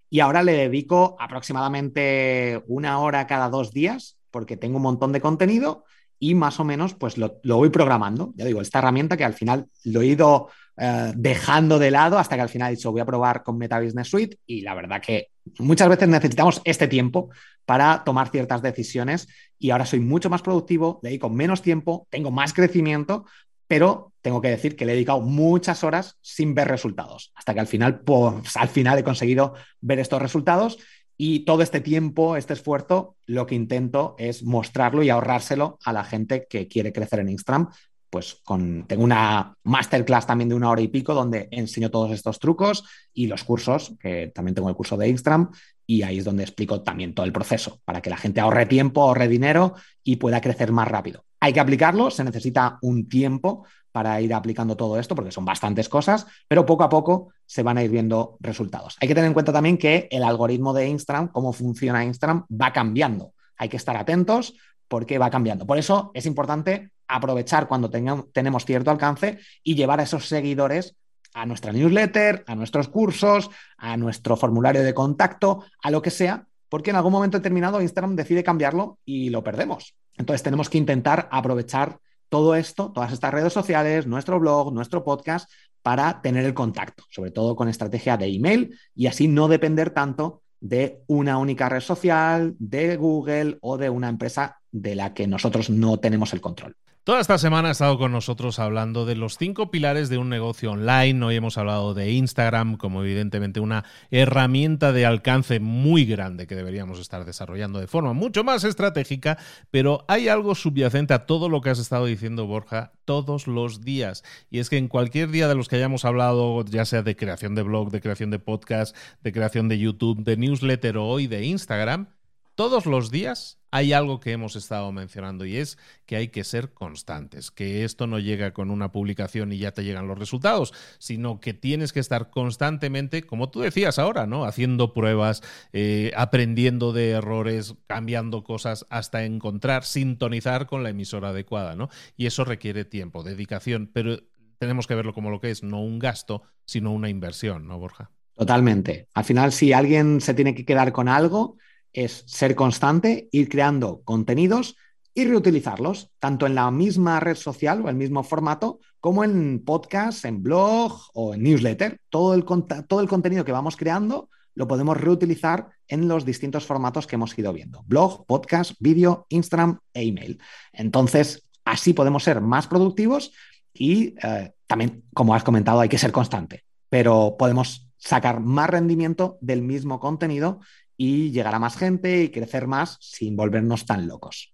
Y 0.08 0.20
ahora 0.20 0.42
le 0.42 0.52
dedico 0.52 1.16
aproximadamente 1.20 2.62
una 2.66 2.98
hora 2.98 3.26
cada 3.26 3.50
dos 3.50 3.72
días 3.72 4.18
porque 4.30 4.56
tengo 4.56 4.78
un 4.78 4.82
montón 4.82 5.12
de 5.12 5.20
contenido 5.20 5.84
y 6.18 6.34
más 6.34 6.58
o 6.58 6.64
menos 6.64 6.94
pues 6.94 7.18
lo, 7.18 7.40
voy 7.44 7.68
programando. 7.68 8.32
Ya 8.37 8.46
digo, 8.46 8.62
esta 8.62 8.78
herramienta 8.78 9.16
que 9.16 9.24
al 9.24 9.34
final 9.34 9.66
lo 9.84 10.00
he 10.00 10.06
ido 10.06 10.48
eh, 10.78 11.12
dejando 11.14 11.78
de 11.78 11.90
lado 11.90 12.18
hasta 12.18 12.37
que 12.37 12.42
al 12.42 12.48
final 12.48 12.72
he 12.72 12.76
dicho 12.76 12.90
voy 12.90 13.02
a 13.02 13.06
probar 13.06 13.42
con 13.42 13.58
Meta 13.58 13.80
Business 13.80 14.08
Suite 14.08 14.38
y 14.46 14.62
la 14.62 14.74
verdad 14.74 15.02
que 15.02 15.28
muchas 15.59 15.88
veces 15.88 16.09
necesitamos 16.09 16.61
este 16.64 16.88
tiempo 16.88 17.30
para 17.64 18.04
tomar 18.04 18.30
ciertas 18.30 18.62
decisiones 18.62 19.28
y 19.59 19.70
ahora 19.70 19.87
soy 19.87 20.00
mucho 20.00 20.30
más 20.30 20.42
productivo, 20.42 21.00
dedico 21.02 21.30
menos 21.30 21.62
tiempo, 21.62 22.07
tengo 22.11 22.30
más 22.30 22.52
crecimiento, 22.52 23.24
pero 23.66 24.12
tengo 24.20 24.40
que 24.40 24.50
decir 24.50 24.76
que 24.76 24.85
le 24.85 24.92
he 24.92 24.94
dedicado 24.94 25.20
muchas 25.20 25.85
horas 25.85 26.18
sin 26.20 26.54
ver 26.54 26.68
resultados, 26.68 27.33
hasta 27.35 27.54
que 27.54 27.61
al 27.61 27.66
final, 27.66 28.00
pues, 28.00 28.57
al 28.57 28.68
final 28.68 28.98
he 28.98 29.04
conseguido 29.04 29.54
ver 29.80 29.98
estos 29.98 30.20
resultados 30.20 30.78
y 31.16 31.40
todo 31.40 31.62
este 31.62 31.80
tiempo, 31.80 32.37
este 32.37 32.54
esfuerzo, 32.54 33.16
lo 33.26 33.46
que 33.46 33.54
intento 33.54 34.16
es 34.18 34.42
mostrarlo 34.42 35.02
y 35.02 35.11
ahorrárselo 35.11 35.78
a 35.85 35.92
la 35.92 36.04
gente 36.04 36.46
que 36.48 36.68
quiere 36.68 36.92
crecer 36.92 37.20
en 37.20 37.28
Instagram. 37.28 37.70
Pues 38.14 38.37
con, 38.44 38.85
tengo 38.87 39.03
una 39.03 39.57
masterclass 39.64 40.24
también 40.24 40.48
de 40.48 40.55
una 40.55 40.70
hora 40.70 40.81
y 40.81 40.87
pico 40.87 41.14
donde 41.14 41.48
enseño 41.50 41.90
todos 41.90 42.12
estos 42.12 42.38
trucos 42.38 42.85
y 43.12 43.27
los 43.27 43.42
cursos, 43.42 43.96
que 43.98 44.31
también 44.33 44.55
tengo 44.55 44.68
el 44.68 44.77
curso 44.77 44.96
de 44.96 45.09
Instagram, 45.09 45.50
y 45.85 46.03
ahí 46.03 46.18
es 46.18 46.24
donde 46.24 46.44
explico 46.44 46.81
también 46.83 47.12
todo 47.12 47.27
el 47.27 47.33
proceso 47.33 47.81
para 47.85 48.00
que 48.00 48.11
la 48.11 48.16
gente 48.16 48.40
ahorre 48.40 48.66
tiempo, 48.66 49.03
ahorre 49.03 49.27
dinero 49.27 49.74
y 50.05 50.14
pueda 50.14 50.40
crecer 50.40 50.70
más 50.70 50.87
rápido. 50.87 51.24
Hay 51.40 51.53
que 51.53 51.59
aplicarlo, 51.59 52.09
se 52.09 52.22
necesita 52.22 52.79
un 52.83 53.09
tiempo 53.09 53.66
para 53.90 54.20
ir 54.20 54.33
aplicando 54.33 54.77
todo 54.77 54.96
esto, 55.00 55.16
porque 55.16 55.33
son 55.33 55.44
bastantes 55.44 55.88
cosas, 55.88 56.24
pero 56.46 56.64
poco 56.64 56.85
a 56.85 56.88
poco 56.88 57.33
se 57.44 57.64
van 57.64 57.79
a 57.79 57.83
ir 57.83 57.90
viendo 57.90 58.37
resultados. 58.38 58.96
Hay 59.00 59.09
que 59.09 59.14
tener 59.16 59.27
en 59.27 59.35
cuenta 59.35 59.53
también 59.53 59.77
que 59.77 60.07
el 60.12 60.22
algoritmo 60.22 60.72
de 60.72 60.87
Instagram, 60.87 61.33
cómo 61.33 61.53
funciona 61.53 62.05
Instagram, 62.05 62.46
va 62.48 62.72
cambiando. 62.72 63.33
Hay 63.57 63.68
que 63.68 63.77
estar 63.77 63.96
atentos 63.96 64.55
porque 64.88 65.18
va 65.18 65.31
cambiando. 65.31 65.66
Por 65.66 65.79
eso 65.79 66.11
es 66.14 66.27
importante 66.27 66.90
aprovechar 67.09 67.68
cuando 67.68 67.90
tenemos 67.90 68.64
cierto 68.64 68.90
alcance 68.90 69.38
y 69.62 69.75
llevar 69.75 70.01
a 70.01 70.05
esos 70.05 70.27
seguidores 70.29 70.97
a 71.35 71.47
nuestra 71.47 71.73
newsletter, 71.73 72.44
a 72.47 72.55
nuestros 72.55 72.88
cursos, 72.88 73.51
a 73.77 73.97
nuestro 73.97 74.37
formulario 74.37 74.83
de 74.83 74.94
contacto, 74.94 75.64
a 75.83 75.90
lo 75.90 76.01
que 76.01 76.11
sea, 76.11 76.47
porque 76.68 76.90
en 76.90 76.97
algún 76.97 77.12
momento 77.12 77.38
determinado 77.38 77.83
Instagram 77.83 78.14
decide 78.14 78.44
cambiarlo 78.44 78.99
y 79.05 79.31
lo 79.31 79.42
perdemos. 79.42 79.94
Entonces 80.16 80.44
tenemos 80.44 80.70
que 80.70 80.79
intentar 80.79 81.29
aprovechar 81.33 81.99
todo 82.29 82.55
esto, 82.55 82.92
todas 82.92 83.12
estas 83.12 83.35
redes 83.35 83.53
sociales, 83.53 84.07
nuestro 84.07 84.38
blog, 84.38 84.73
nuestro 84.73 85.03
podcast, 85.03 85.51
para 85.83 86.23
tener 86.23 86.44
el 86.44 86.55
contacto, 86.55 87.05
sobre 87.11 87.31
todo 87.31 87.57
con 87.57 87.68
estrategia 87.68 88.16
de 88.16 88.27
email 88.27 88.79
y 88.94 89.09
así 89.09 89.29
no 89.29 89.49
depender 89.49 89.90
tanto 89.90 90.43
de 90.64 91.03
una 91.09 91.37
única 91.37 91.68
red 91.68 91.83
social, 91.83 92.57
de 92.59 92.96
Google 92.96 93.59
o 93.61 93.77
de 93.77 93.90
una 93.90 94.09
empresa 94.09 94.62
de 94.72 94.94
la 94.94 95.12
que 95.12 95.27
nosotros 95.27 95.68
no 95.68 96.00
tenemos 96.00 96.33
el 96.33 96.40
control. 96.40 96.74
Toda 97.05 97.21
esta 97.21 97.37
semana 97.37 97.69
ha 97.69 97.73
estado 97.73 97.99
con 97.99 98.12
nosotros 98.12 98.59
hablando 98.59 99.05
de 99.05 99.14
los 99.14 99.37
cinco 99.37 99.71
pilares 99.71 100.09
de 100.09 100.17
un 100.17 100.31
negocio 100.31 100.73
online. 100.73 101.23
Hoy 101.23 101.37
hemos 101.37 101.59
hablado 101.59 101.93
de 101.93 102.11
Instagram 102.12 102.79
como 102.79 103.03
evidentemente 103.03 103.61
una 103.61 103.85
herramienta 104.11 104.90
de 104.90 105.05
alcance 105.05 105.61
muy 105.61 106.07
grande 106.07 106.47
que 106.47 106.55
deberíamos 106.55 106.99
estar 106.99 107.27
desarrollando 107.27 107.79
de 107.79 107.88
forma 107.88 108.14
mucho 108.14 108.43
más 108.43 108.64
estratégica, 108.64 109.37
pero 109.71 110.07
hay 110.09 110.29
algo 110.29 110.55
subyacente 110.55 111.12
a 111.12 111.27
todo 111.27 111.51
lo 111.51 111.61
que 111.61 111.69
has 111.69 111.79
estado 111.79 112.07
diciendo, 112.07 112.47
Borja, 112.47 112.93
todos 113.05 113.49
los 113.49 113.83
días. 113.83 114.25
Y 114.49 114.61
es 114.61 114.71
que 114.71 114.79
en 114.79 114.88
cualquier 114.88 115.31
día 115.31 115.47
de 115.47 115.57
los 115.57 115.69
que 115.69 115.77
hayamos 115.77 116.07
hablado, 116.07 116.64
ya 116.64 116.87
sea 116.87 117.03
de 117.03 117.17
creación 117.17 117.55
de 117.55 117.64
blog, 117.64 117.90
de 117.90 118.01
creación 118.01 118.31
de 118.31 118.38
podcast, 118.38 118.97
de 119.23 119.31
creación 119.31 119.69
de 119.69 119.79
YouTube, 119.79 120.25
de 120.25 120.38
newsletter 120.38 120.97
o 120.97 121.05
hoy 121.05 121.27
de 121.27 121.45
Instagram, 121.45 122.09
todos 122.55 122.87
los 122.87 123.11
días 123.11 123.59
hay 123.71 123.93
algo 123.93 124.21
que 124.21 124.31
hemos 124.31 124.55
estado 124.55 124.93
mencionando 124.93 125.45
y 125.45 125.57
es 125.57 125.79
que 126.07 126.14
hay 126.14 126.29
que 126.29 126.45
ser 126.45 126.73
constantes, 126.73 127.51
que 127.51 127.85
esto 127.85 128.07
no 128.07 128.21
llega 128.21 128.53
con 128.53 128.71
una 128.71 128.93
publicación 128.93 129.53
y 129.53 129.59
ya 129.59 129.73
te 129.73 129.83
llegan 129.83 130.07
los 130.07 130.17
resultados, 130.17 130.73
sino 130.99 131.40
que 131.40 131.55
tienes 131.55 131.93
que 131.93 131.99
estar 131.99 132.31
constantemente, 132.31 133.25
como 133.25 133.51
tú 133.51 133.61
decías 133.61 133.99
ahora, 133.99 134.29
¿no? 134.29 134.45
Haciendo 134.45 134.95
pruebas, 134.95 135.43
eh, 135.73 136.12
aprendiendo 136.17 136.93
de 136.93 137.11
errores, 137.11 137.75
cambiando 137.88 138.45
cosas 138.45 138.87
hasta 138.90 139.25
encontrar, 139.25 139.83
sintonizar 139.83 140.67
con 140.67 140.85
la 140.85 140.90
emisora 140.90 141.31
adecuada, 141.31 141.75
¿no? 141.75 141.88
Y 142.17 142.27
eso 142.27 142.45
requiere 142.45 142.85
tiempo, 142.85 143.25
dedicación, 143.25 143.90
pero 143.93 144.21
tenemos 144.59 144.87
que 144.87 144.95
verlo 144.95 145.14
como 145.14 145.31
lo 145.31 145.40
que 145.40 145.51
es, 145.51 145.64
no 145.64 145.83
un 145.83 145.99
gasto, 145.99 146.43
sino 146.64 146.93
una 146.93 147.09
inversión, 147.09 147.67
¿no, 147.67 147.81
Borja? 147.81 148.12
Totalmente. 148.35 149.09
Al 149.14 149.25
final, 149.25 149.53
si 149.53 149.73
alguien 149.73 150.21
se 150.21 150.35
tiene 150.35 150.55
que 150.55 150.64
quedar 150.64 150.93
con 150.93 151.09
algo, 151.09 151.57
es 151.94 152.24
ser 152.26 152.54
constante, 152.54 153.28
ir 153.33 153.48
creando 153.48 154.02
contenidos 154.04 154.76
y 155.14 155.24
reutilizarlos, 155.24 156.11
tanto 156.18 156.46
en 156.46 156.57
la 156.57 156.70
misma 156.70 157.20
red 157.20 157.37
social 157.37 157.80
o 157.83 157.88
el 157.88 157.94
mismo 157.94 158.24
formato, 158.24 158.80
como 159.00 159.22
en 159.22 159.62
podcast, 159.64 160.24
en 160.24 160.42
blog 160.42 161.00
o 161.14 161.35
en 161.35 161.42
newsletter. 161.44 162.00
Todo 162.11 162.35
el, 162.35 162.44
todo 162.44 163.00
el 163.00 163.09
contenido 163.09 163.44
que 163.44 163.52
vamos 163.52 163.76
creando 163.76 164.28
lo 164.54 164.68
podemos 164.68 164.96
reutilizar 164.96 165.68
en 165.88 166.09
los 166.09 166.24
distintos 166.24 166.66
formatos 166.66 167.07
que 167.07 167.14
hemos 167.14 167.37
ido 167.38 167.52
viendo. 167.52 167.83
Blog, 167.87 168.26
podcast, 168.26 168.72
vídeo, 168.80 169.26
Instagram 169.28 169.78
e 169.92 170.02
email. 170.02 170.40
Entonces, 170.72 171.48
así 171.64 171.92
podemos 171.92 172.24
ser 172.24 172.40
más 172.40 172.66
productivos 172.66 173.33
y 173.72 174.14
eh, 174.22 174.52
también, 174.66 175.04
como 175.12 175.35
has 175.35 175.44
comentado, 175.44 175.80
hay 175.80 175.88
que 175.88 175.98
ser 175.98 176.12
constante, 176.12 176.64
pero 176.88 177.37
podemos 177.38 177.88
sacar 177.96 178.40
más 178.40 178.68
rendimiento 178.68 179.38
del 179.40 179.62
mismo 179.62 179.98
contenido 179.98 180.61
y 180.96 181.30
llegar 181.30 181.54
a 181.54 181.59
más 181.59 181.76
gente 181.76 182.22
y 182.22 182.30
crecer 182.30 182.66
más 182.66 182.96
sin 183.00 183.37
volvernos 183.37 183.87
tan 183.87 184.09
locos. 184.09 184.54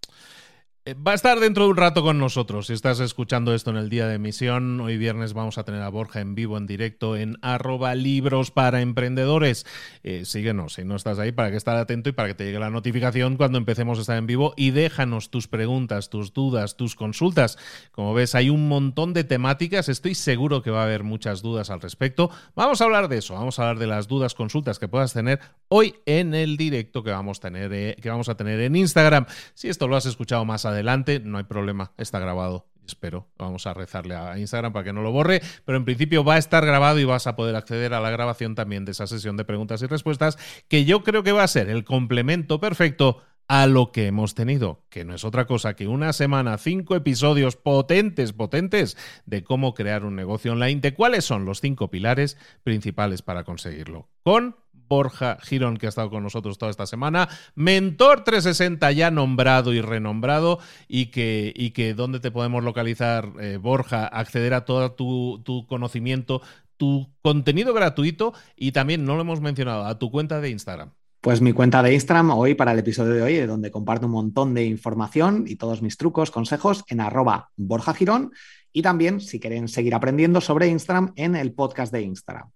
Va 0.94 1.12
a 1.12 1.14
estar 1.14 1.38
dentro 1.38 1.64
de 1.64 1.70
un 1.70 1.76
rato 1.76 2.02
con 2.02 2.18
nosotros. 2.18 2.66
Si 2.66 2.72
estás 2.72 2.98
escuchando 2.98 3.54
esto 3.54 3.70
en 3.70 3.76
el 3.76 3.90
día 3.90 4.08
de 4.08 4.14
emisión, 4.14 4.80
hoy 4.80 4.96
viernes 4.96 5.34
vamos 5.34 5.56
a 5.56 5.62
tener 5.62 5.82
a 5.82 5.88
Borja 5.88 6.20
en 6.20 6.34
vivo, 6.34 6.56
en 6.56 6.66
directo, 6.66 7.16
en 7.16 7.36
arroba 7.42 7.94
libros 7.94 8.50
para 8.50 8.80
emprendedores. 8.80 9.66
Eh, 10.02 10.24
síguenos, 10.24 10.72
si 10.72 10.84
no 10.84 10.96
estás 10.96 11.20
ahí, 11.20 11.30
para 11.30 11.50
que 11.50 11.56
estar 11.56 11.76
atento 11.76 12.08
y 12.08 12.12
para 12.12 12.28
que 12.28 12.34
te 12.34 12.44
llegue 12.44 12.58
la 12.58 12.70
notificación 12.70 13.36
cuando 13.36 13.58
empecemos 13.58 13.98
a 13.98 14.00
estar 14.00 14.16
en 14.16 14.26
vivo. 14.26 14.52
Y 14.56 14.70
déjanos 14.70 15.30
tus 15.30 15.46
preguntas, 15.46 16.10
tus 16.10 16.32
dudas, 16.32 16.76
tus 16.76 16.96
consultas. 16.96 17.56
Como 17.92 18.12
ves, 18.12 18.34
hay 18.34 18.50
un 18.50 18.66
montón 18.66 19.12
de 19.12 19.22
temáticas. 19.22 19.88
Estoy 19.88 20.16
seguro 20.16 20.60
que 20.60 20.72
va 20.72 20.80
a 20.80 20.84
haber 20.84 21.04
muchas 21.04 21.40
dudas 21.40 21.70
al 21.70 21.80
respecto. 21.80 22.30
Vamos 22.56 22.80
a 22.80 22.84
hablar 22.84 23.08
de 23.08 23.18
eso. 23.18 23.34
Vamos 23.34 23.58
a 23.58 23.62
hablar 23.62 23.78
de 23.78 23.86
las 23.86 24.08
dudas, 24.08 24.34
consultas 24.34 24.80
que 24.80 24.88
puedas 24.88 25.12
tener 25.12 25.38
hoy 25.68 25.94
en 26.06 26.34
el 26.34 26.56
directo 26.56 27.04
que 27.04 27.10
vamos 27.12 27.38
a 27.38 27.42
tener, 27.42 27.72
eh, 27.72 27.96
que 28.02 28.10
vamos 28.10 28.28
a 28.28 28.36
tener 28.36 28.58
en 28.60 28.74
Instagram. 28.74 29.26
Si 29.54 29.68
esto 29.68 29.86
lo 29.86 29.94
has 29.94 30.06
escuchado 30.06 30.44
más 30.44 30.64
adelante, 30.64 30.79
no 30.82 31.38
hay 31.38 31.44
problema, 31.44 31.92
está 31.96 32.18
grabado. 32.18 32.66
Espero, 32.86 33.28
vamos 33.38 33.66
a 33.68 33.74
rezarle 33.74 34.16
a 34.16 34.36
Instagram 34.36 34.72
para 34.72 34.84
que 34.84 34.92
no 34.92 35.02
lo 35.02 35.12
borre, 35.12 35.40
pero 35.64 35.78
en 35.78 35.84
principio 35.84 36.24
va 36.24 36.34
a 36.34 36.38
estar 36.38 36.66
grabado 36.66 36.98
y 36.98 37.04
vas 37.04 37.28
a 37.28 37.36
poder 37.36 37.54
acceder 37.54 37.94
a 37.94 38.00
la 38.00 38.10
grabación 38.10 38.56
también 38.56 38.84
de 38.84 38.92
esa 38.92 39.06
sesión 39.06 39.36
de 39.36 39.44
preguntas 39.44 39.80
y 39.82 39.86
respuestas, 39.86 40.38
que 40.66 40.84
yo 40.84 41.04
creo 41.04 41.22
que 41.22 41.30
va 41.30 41.44
a 41.44 41.48
ser 41.48 41.70
el 41.70 41.84
complemento 41.84 42.58
perfecto 42.58 43.22
a 43.50 43.66
lo 43.66 43.90
que 43.90 44.06
hemos 44.06 44.36
tenido, 44.36 44.84
que 44.90 45.04
no 45.04 45.12
es 45.12 45.24
otra 45.24 45.44
cosa 45.44 45.74
que 45.74 45.88
una 45.88 46.12
semana, 46.12 46.56
cinco 46.56 46.94
episodios 46.94 47.56
potentes, 47.56 48.32
potentes 48.32 48.96
de 49.26 49.42
cómo 49.42 49.74
crear 49.74 50.04
un 50.04 50.14
negocio 50.14 50.52
online, 50.52 50.80
de 50.80 50.94
cuáles 50.94 51.24
son 51.24 51.44
los 51.44 51.60
cinco 51.60 51.90
pilares 51.90 52.38
principales 52.62 53.22
para 53.22 53.42
conseguirlo. 53.42 54.08
Con 54.22 54.54
Borja 54.90 55.38
Girón, 55.40 55.76
que 55.76 55.86
ha 55.86 55.88
estado 55.88 56.10
con 56.10 56.24
nosotros 56.24 56.58
toda 56.58 56.70
esta 56.70 56.84
semana. 56.84 57.28
Mentor 57.54 58.24
360 58.24 58.90
ya 58.90 59.12
nombrado 59.12 59.72
y 59.72 59.80
renombrado. 59.80 60.58
Y 60.88 61.06
que, 61.06 61.54
y 61.56 61.70
que 61.70 61.94
¿dónde 61.94 62.18
te 62.18 62.32
podemos 62.32 62.64
localizar, 62.64 63.32
eh, 63.40 63.56
Borja? 63.56 64.06
Acceder 64.06 64.52
a 64.52 64.64
todo 64.64 64.92
tu, 64.92 65.40
tu 65.44 65.66
conocimiento, 65.68 66.42
tu 66.76 67.08
contenido 67.22 67.72
gratuito 67.72 68.34
y 68.56 68.72
también, 68.72 69.04
no 69.04 69.14
lo 69.14 69.22
hemos 69.22 69.40
mencionado, 69.40 69.86
a 69.86 69.98
tu 69.98 70.10
cuenta 70.10 70.40
de 70.40 70.50
Instagram. 70.50 70.90
Pues 71.20 71.40
mi 71.40 71.52
cuenta 71.52 71.82
de 71.82 71.94
Instagram 71.94 72.30
hoy 72.30 72.54
para 72.54 72.72
el 72.72 72.78
episodio 72.80 73.12
de 73.12 73.22
hoy, 73.22 73.36
donde 73.46 73.70
comparto 73.70 74.06
un 74.06 74.12
montón 74.12 74.54
de 74.54 74.64
información 74.64 75.44
y 75.46 75.54
todos 75.54 75.82
mis 75.82 75.98
trucos, 75.98 76.30
consejos 76.30 76.82
en 76.88 77.00
arroba 77.00 77.50
Borja 77.56 77.94
Girón. 77.94 78.32
Y 78.72 78.82
también, 78.82 79.20
si 79.20 79.38
quieren 79.38 79.68
seguir 79.68 79.94
aprendiendo 79.94 80.40
sobre 80.40 80.68
Instagram, 80.68 81.12
en 81.16 81.36
el 81.36 81.52
podcast 81.52 81.92
de 81.92 82.02
Instagram. 82.02 82.50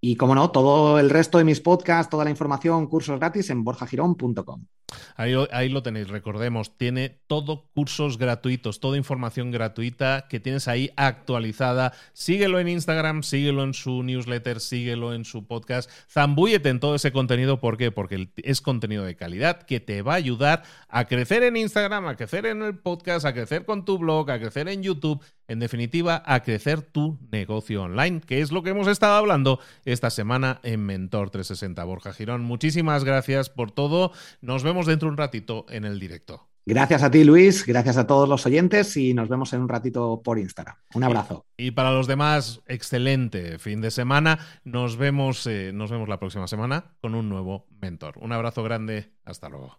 Y 0.00 0.16
como 0.16 0.34
no, 0.34 0.50
todo 0.50 0.98
el 0.98 1.10
resto 1.10 1.38
de 1.38 1.44
mis 1.44 1.60
podcasts, 1.60 2.10
toda 2.10 2.24
la 2.24 2.30
información, 2.30 2.86
cursos 2.86 3.18
gratis 3.18 3.50
en 3.50 3.64
borjagirón.com. 3.64 4.64
Ahí, 5.16 5.34
ahí, 5.52 5.68
lo 5.68 5.82
tenéis, 5.82 6.08
recordemos, 6.08 6.78
tiene 6.78 7.20
todo 7.26 7.68
cursos 7.74 8.16
gratuitos, 8.16 8.80
toda 8.80 8.96
información 8.96 9.50
gratuita 9.50 10.26
que 10.30 10.40
tienes 10.40 10.66
ahí 10.66 10.90
actualizada. 10.96 11.92
Síguelo 12.14 12.58
en 12.58 12.68
Instagram, 12.68 13.22
síguelo 13.22 13.64
en 13.64 13.74
su 13.74 14.02
newsletter, 14.02 14.60
síguelo 14.60 15.12
en 15.12 15.24
su 15.24 15.46
podcast. 15.46 15.90
Zambúyete 16.08 16.70
en 16.70 16.80
todo 16.80 16.94
ese 16.94 17.12
contenido. 17.12 17.60
¿Por 17.60 17.76
qué? 17.76 17.90
Porque 17.90 18.30
es 18.36 18.60
contenido 18.62 19.04
de 19.04 19.16
calidad 19.16 19.62
que 19.62 19.80
te 19.80 20.00
va 20.00 20.14
a 20.14 20.16
ayudar 20.16 20.62
a 20.88 21.06
crecer 21.06 21.42
en 21.42 21.56
Instagram, 21.56 22.06
a 22.06 22.16
crecer 22.16 22.46
en 22.46 22.62
el 22.62 22.78
podcast, 22.78 23.26
a 23.26 23.34
crecer 23.34 23.66
con 23.66 23.84
tu 23.84 23.98
blog, 23.98 24.30
a 24.30 24.38
crecer 24.38 24.68
en 24.68 24.82
YouTube. 24.82 25.22
En 25.48 25.60
definitiva, 25.60 26.22
a 26.26 26.42
crecer 26.42 26.82
tu 26.82 27.18
negocio 27.32 27.82
online, 27.82 28.20
que 28.20 28.42
es 28.42 28.52
lo 28.52 28.62
que 28.62 28.70
hemos 28.70 28.86
estado 28.86 29.14
hablando 29.14 29.60
esta 29.86 30.10
semana 30.10 30.60
en 30.62 30.84
Mentor 30.84 31.30
360. 31.30 31.82
Borja 31.84 32.12
Girón, 32.12 32.42
muchísimas 32.42 33.02
gracias 33.02 33.48
por 33.48 33.72
todo. 33.72 34.12
Nos 34.42 34.62
vemos 34.62 34.84
dentro 34.84 35.08
de 35.08 35.12
un 35.12 35.16
ratito 35.16 35.64
en 35.70 35.86
el 35.86 35.98
directo. 35.98 36.48
Gracias 36.66 37.02
a 37.02 37.10
ti, 37.10 37.24
Luis. 37.24 37.64
Gracias 37.64 37.96
a 37.96 38.06
todos 38.06 38.28
los 38.28 38.44
oyentes 38.44 38.94
y 38.98 39.14
nos 39.14 39.30
vemos 39.30 39.54
en 39.54 39.62
un 39.62 39.70
ratito 39.70 40.20
por 40.22 40.38
Instagram. 40.38 40.76
Un 40.94 41.02
abrazo. 41.02 41.46
Y, 41.56 41.70
para 41.70 41.92
los 41.92 42.06
demás, 42.06 42.60
excelente 42.66 43.58
fin 43.58 43.80
de 43.80 43.90
semana. 43.90 44.38
Nos 44.64 44.98
vemos, 44.98 45.46
eh, 45.46 45.70
nos 45.72 45.90
vemos 45.90 46.10
la 46.10 46.18
próxima 46.18 46.46
semana 46.46 46.92
con 47.00 47.14
un 47.14 47.30
nuevo 47.30 47.66
mentor. 47.80 48.18
Un 48.20 48.32
abrazo 48.32 48.62
grande. 48.62 49.14
Hasta 49.24 49.48
luego. 49.48 49.78